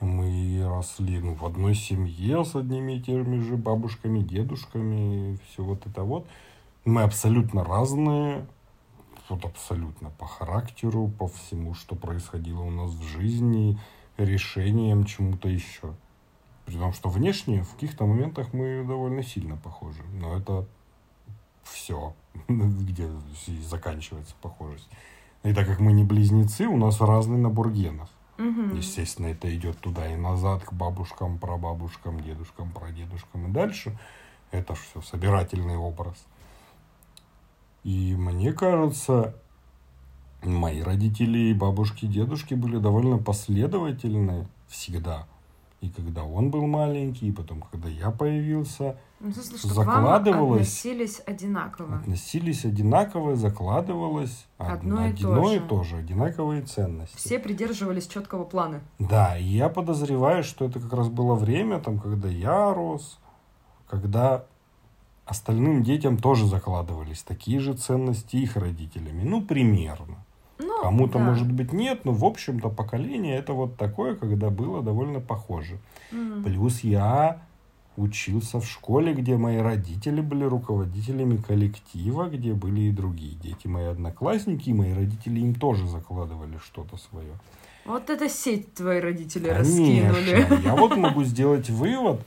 [0.00, 5.86] Мы росли ну, в одной семье с одними и теми же бабушками, дедушками, все вот
[5.86, 6.26] это вот.
[6.84, 8.46] Мы абсолютно разные,
[9.28, 13.78] вот абсолютно по характеру, по всему, что происходило у нас в жизни,
[14.16, 15.94] решениям, чему-то еще.
[16.66, 20.02] При том, что внешне в каких-то моментах мы довольно сильно похожи.
[20.14, 20.66] Но это
[21.62, 22.14] все,
[22.48, 23.08] где
[23.68, 24.88] заканчивается похожесть.
[25.42, 28.08] И так как мы не близнецы, у нас разный набор генов.
[28.38, 28.76] Мгм.
[28.76, 33.96] Естественно, это идет туда и назад, к бабушкам, прабабушкам, дедушкам, прадедушкам и дальше.
[34.50, 36.24] Это все собирательный образ.
[37.84, 39.34] И мне кажется,
[40.42, 45.26] мои родители и бабушки, и дедушки были довольно последовательны всегда.
[45.80, 51.20] И когда он был маленький, и потом, когда я появился, Ну, смысле, что закладывалось- относились
[51.26, 51.96] одинаково.
[51.96, 55.64] относились одинаково, закладывалось од- Одно и то одно и же.
[55.66, 57.14] то же, одинаковые ценности.
[57.18, 58.80] Все придерживались четкого плана.
[58.98, 63.18] Да, и я подозреваю, что это как раз было время, там, когда я рос,
[63.86, 64.46] когда
[65.26, 69.22] остальным детям тоже закладывались такие же ценности их родителями.
[69.22, 70.24] Ну, примерно.
[70.58, 71.24] Ну, Кому-то, да.
[71.24, 75.78] может быть, нет, но, в общем-то, поколение это вот такое, когда было довольно похоже.
[76.12, 76.44] Мгм.
[76.44, 77.42] Плюс я
[77.96, 83.84] учился в школе, где мои родители были руководителями коллектива, где были и другие дети, мои
[83.84, 87.32] одноклассники, и мои родители им тоже закладывали что-то свое.
[87.84, 90.44] Вот эта сеть твои родители раскинули.
[90.48, 90.68] Конечно.
[90.68, 92.24] Я вот могу сделать вывод,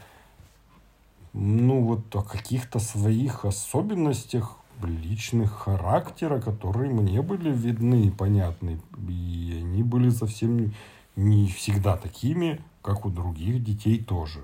[1.39, 8.79] ну вот о каких-то своих особенностях личных характера, которые мне были видны и понятны.
[9.07, 10.73] И они были совсем
[11.15, 14.39] не- всегда такими, как у других детей тоже.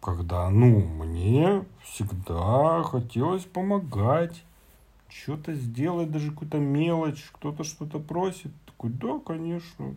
[0.00, 4.42] Когда, ну, мне всегда хотелось помогать,
[5.08, 8.50] что-то сделать, даже какую-то мелочь, кто-то что-то просит.
[8.66, 9.94] Такой, да, конечно.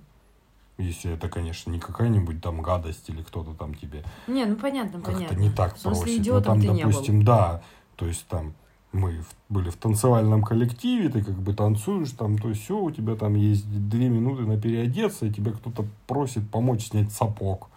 [0.80, 5.12] Если это, конечно, не какая-нибудь там гадость или кто-то там тебе Не, ну понятно, как-то
[5.12, 5.36] понятно.
[5.36, 6.26] не так смысле, просит.
[6.28, 7.62] Ну, там, допустим, да,
[7.96, 8.54] то есть там
[8.92, 13.36] мы были в танцевальном коллективе, ты как бы танцуешь, там то все, у тебя там
[13.36, 17.70] есть две минуты на переодеться, и тебя кто-то просит помочь снять сапог.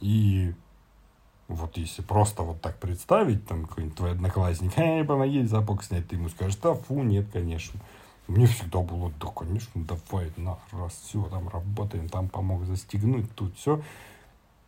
[0.00, 0.54] И
[1.48, 6.16] вот если просто вот так представить, там какой-нибудь твой одноклассник, эй, помоги сапог снять, ты
[6.16, 7.80] ему скажешь, да фу, нет, конечно.
[8.32, 13.54] Мне всегда было, да, конечно, давай, на, раз, все, там работаем, там помог застегнуть, тут
[13.58, 13.82] все.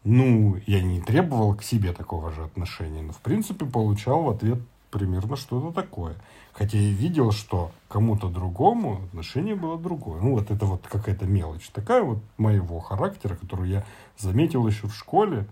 [0.04, 4.58] Ну, я не требовал к себе такого же отношения, но, в принципе, получал в ответ
[4.90, 6.16] примерно что-то такое.
[6.52, 10.20] Хотя я видел, что кому-то другому отношение было другое.
[10.20, 13.86] Ну, вот это вот какая-то мелочь такая вот моего характера, которую я
[14.18, 15.46] заметил еще в школе,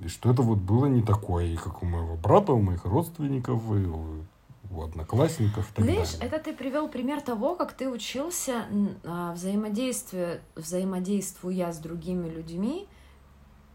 [0.00, 3.62] и что это вот было не такое, и как у моего брата, у моих родственников,
[3.72, 4.24] и у,
[4.74, 6.26] у одноклассников и так Видишь, далее.
[6.34, 8.64] это ты привел пример того, как ты учился
[9.04, 12.86] а, взаимодействие, взаимодействуя с другими людьми,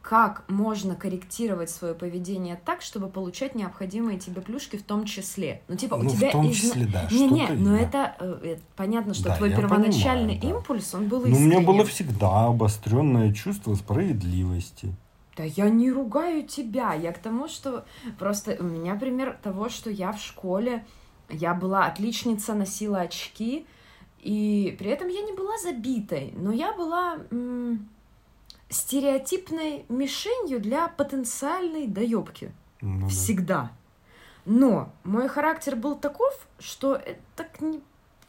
[0.01, 5.61] как можно корректировать свое поведение так, чтобы получать необходимые тебе плюшки в том числе.
[5.67, 7.77] Ну, типа, у Ну, тебя в том числе, да, Не-не, что-то но да.
[7.79, 10.59] это, э, э, понятно, что Да, твой первоначальный понимаю, да.
[10.59, 11.87] импульс, он был Ну, у меня было искренним.
[12.13, 14.95] всегда обостренное чувство справедливости.
[15.37, 17.85] Да я не ругаю тебя, я к тому, что
[18.17, 20.83] просто у меня пример того, что я в школе,
[21.29, 23.67] я была отличница, носила очки,
[24.19, 27.87] и при этом я не была забитой, но я была м,
[28.69, 32.51] стереотипной мишенью для потенциальной доебки.
[32.81, 33.07] Ну, да.
[33.07, 33.71] Всегда.
[34.45, 37.81] Но мой характер был таков, что это так не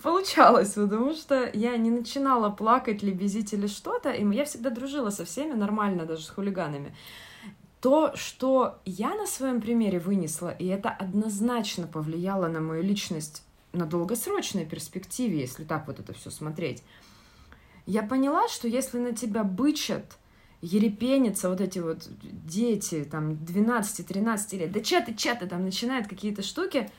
[0.03, 5.25] получалось, потому что я не начинала плакать, лебезить или что-то, и я всегда дружила со
[5.25, 6.95] всеми нормально, даже с хулиганами.
[7.81, 13.87] То, что я на своем примере вынесла, и это однозначно повлияло на мою личность на
[13.87, 16.83] долгосрочной перспективе, если так вот это все смотреть,
[17.87, 20.19] я поняла, что если на тебя бычат,
[20.61, 26.91] ерепенятся вот эти вот дети, там, 12-13 лет, да чаты, чаты, там, начинают какие-то штуки,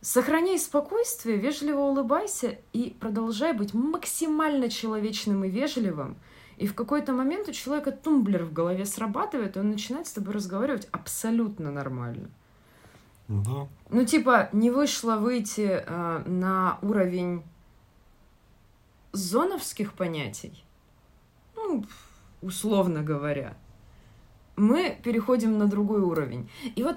[0.00, 6.16] сохраняй спокойствие, вежливо улыбайся и продолжай быть максимально человечным и вежливым,
[6.56, 10.34] и в какой-то момент у человека тумблер в голове срабатывает, и он начинает с тобой
[10.34, 12.30] разговаривать абсолютно нормально.
[13.28, 13.68] Да.
[13.90, 17.42] Ну, типа, не вышло выйти э, на уровень
[19.12, 20.64] зоновских понятий,
[21.56, 21.84] ну,
[22.42, 23.56] условно говоря,
[24.56, 26.48] мы переходим на другой уровень.
[26.76, 26.96] И вот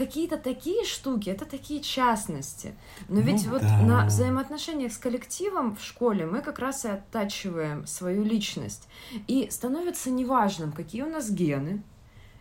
[0.00, 2.74] какие-то такие штуки, это такие частности.
[3.08, 3.82] Но ведь Ну вот да.
[3.82, 8.88] на взаимоотношениях с коллективом в школе мы как раз и оттачиваем свою личность.
[9.28, 11.82] И становится неважным, какие у нас гены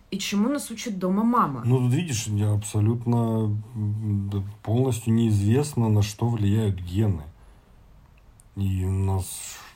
[0.10, 1.62] и чему нас учит дома мама.
[1.66, 3.53] Ну, тут видишь, я абсолютно
[4.64, 7.24] полностью неизвестно, на что влияют гены.
[8.55, 9.26] И у нас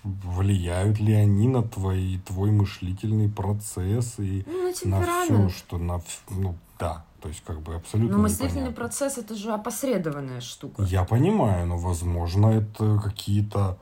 [0.04, 6.02] влияют ли они на твой, твой мышлительный процесс и Ну, на на все, что на...
[6.30, 8.76] Ну, да, то есть как бы абсолютно Но мыслительный непонятно.
[8.76, 10.84] процесс это же опосредованная штука.
[10.84, 13.78] Я понимаю, но, возможно, это какие-то,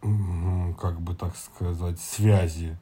[0.00, 2.76] как бы так сказать, связи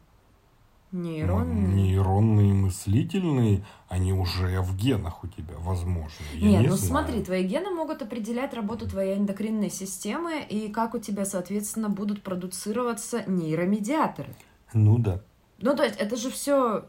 [0.93, 1.75] Нейронные.
[1.75, 6.25] нейронные, мыслительные, они уже в генах у тебя, возможно.
[6.35, 7.05] Я Нет, не ну знаю.
[7.05, 12.23] смотри, твои гены могут определять работу твоей эндокринной системы и как у тебя, соответственно, будут
[12.23, 14.35] продуцироваться нейромедиаторы.
[14.75, 15.21] Ну да.
[15.59, 16.85] Ну, то есть это же все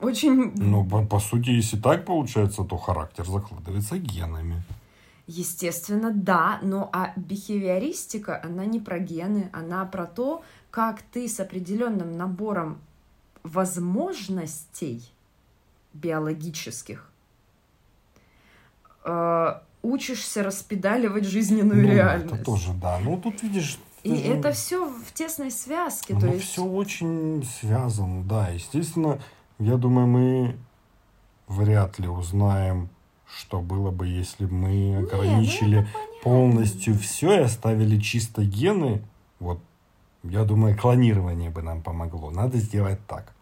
[0.00, 4.62] очень Но по, по сути, если так получается, то характер закладывается генами.
[5.26, 11.40] естественно, да, но а бихевиористика, она не про гены, она про то, как ты с
[11.40, 12.78] определенным набором
[13.44, 15.02] возможностей
[15.92, 17.08] биологических
[19.04, 22.34] э, учишься распедаливать жизненную Ну, реальность.
[22.34, 22.98] это тоже, да.
[22.98, 23.78] Ну, тут видишь...
[24.02, 26.14] И же- это все в тесной связке.
[26.14, 26.44] то Ну, есть...
[26.48, 28.48] все очень связано, да.
[28.48, 29.18] Естественно,
[29.58, 30.56] я думаю, мы
[31.46, 32.88] вряд ли узнаем,
[33.26, 36.20] что было бы, если бы мы ну ограничили это понятно.
[36.22, 39.02] полностью все и оставили чисто гены.
[39.40, 39.60] Вот,
[40.22, 42.30] я думаю, клонирование бы нам помогло.
[42.30, 43.32] Надо сделать так.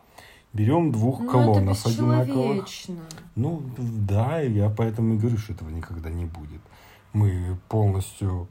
[0.52, 2.64] Берем двух Ну, это клонов одинаковых.
[2.64, 2.96] бесчеловечно.
[3.36, 6.60] Ну, да, я поэтому и говорю, что этого никогда не будет.
[7.14, 8.48] Мы полностью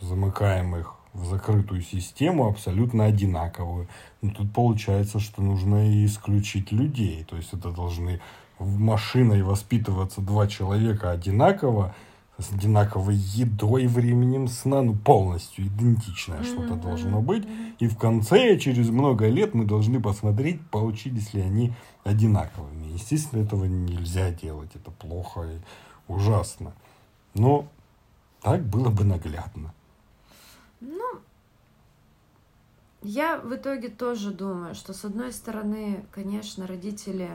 [0.00, 3.88] замыкаем их в закрытую систему, абсолютно одинаковую.
[4.20, 7.24] Но тут получается, что нужно исключить людей.
[7.24, 8.20] То есть это должны
[8.58, 11.94] в машиной воспитываться два человека одинаково,
[12.36, 17.44] с одинаковой едой, временем сна, ну, полностью идентичное что-то Мгм, должно быть.
[17.78, 22.92] И в конце, через много лет, мы должны посмотреть, получились ли они одинаковыми.
[22.92, 24.70] Естественно, этого нельзя делать.
[24.74, 25.58] Это плохо и
[26.08, 26.72] ужасно.
[27.34, 27.66] Но
[28.42, 29.72] так было бы наглядно.
[30.86, 31.20] Ну,
[33.00, 37.30] я в итоге тоже думаю, что с одной стороны, конечно, родители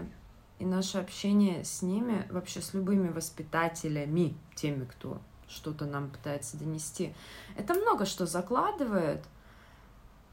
[0.60, 7.16] и наше общение с ними, вообще с любыми воспитателями, теми, кто что-то нам пытается донести,
[7.58, 9.26] это много что закладывает,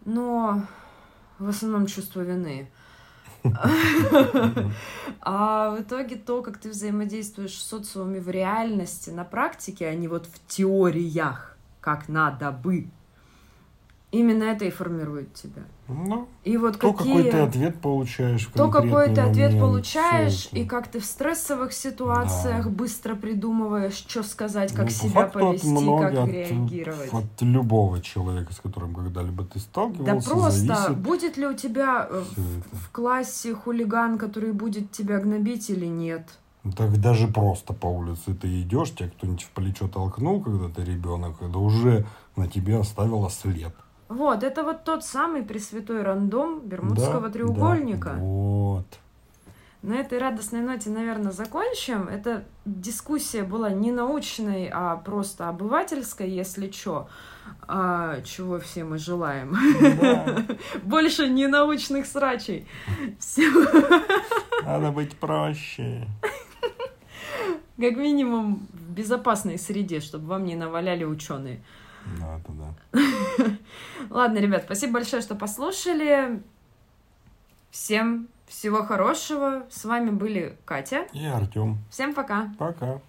[0.05, 0.63] но
[1.39, 2.71] в основном чувство вины.
[5.21, 10.09] А в итоге то, как ты взаимодействуешь с социумами в реальности, на практике, а не
[10.09, 12.91] вот в теориях, как надо бы,
[14.13, 15.63] именно это и формирует тебя.
[15.89, 17.15] Ну, И вот то, какие...
[17.17, 21.05] какой ты ответ получаешь в То, какой ты ответ момент, получаешь, и как ты в
[21.05, 22.71] стрессовых ситуациях Да.
[22.71, 27.13] быстро придумываешь, что сказать, как Ну, себя повести, много- как от- реагировать.
[27.13, 32.09] От любого человека, с которым когда-либо ты Да сталкивался, просто, зависит будет ли у тебя
[32.11, 32.77] э, это.
[32.77, 36.29] в классе хулиган, который будет тебя гнобить или нет.
[36.77, 41.41] Так даже просто по улице ты идешь, тебя кто-нибудь в плечо толкнул, когда ты ребенок,
[41.41, 43.73] это уже на тебе оставило след.
[44.09, 48.11] Вот, это вот тот самый пресвятой рандом Бермудского Да, треугольника.
[48.11, 48.87] да, вот.
[49.83, 52.09] На этой радостной ноте, наверное, закончим.
[52.09, 57.07] Эта дискуссия была не научной, а просто обывательской, если чё.
[57.69, 59.55] А, чего все мы желаем.
[60.01, 60.43] Да.
[60.83, 62.67] Больше не научных срачей.
[64.65, 66.07] Надо быть проще.
[67.79, 71.61] как минимум, в безопасной среде, чтобы вам не наваляли ученые.
[72.21, 72.75] Да, да,
[73.39, 73.57] да.
[74.11, 76.43] Ладно, ребят, спасибо большое, что послушали.
[77.71, 79.67] Всем всего хорошего.
[79.71, 81.07] С вами были Катя.
[81.13, 81.79] И Артем.
[81.91, 82.53] Всем пока.
[82.59, 83.01] Пока.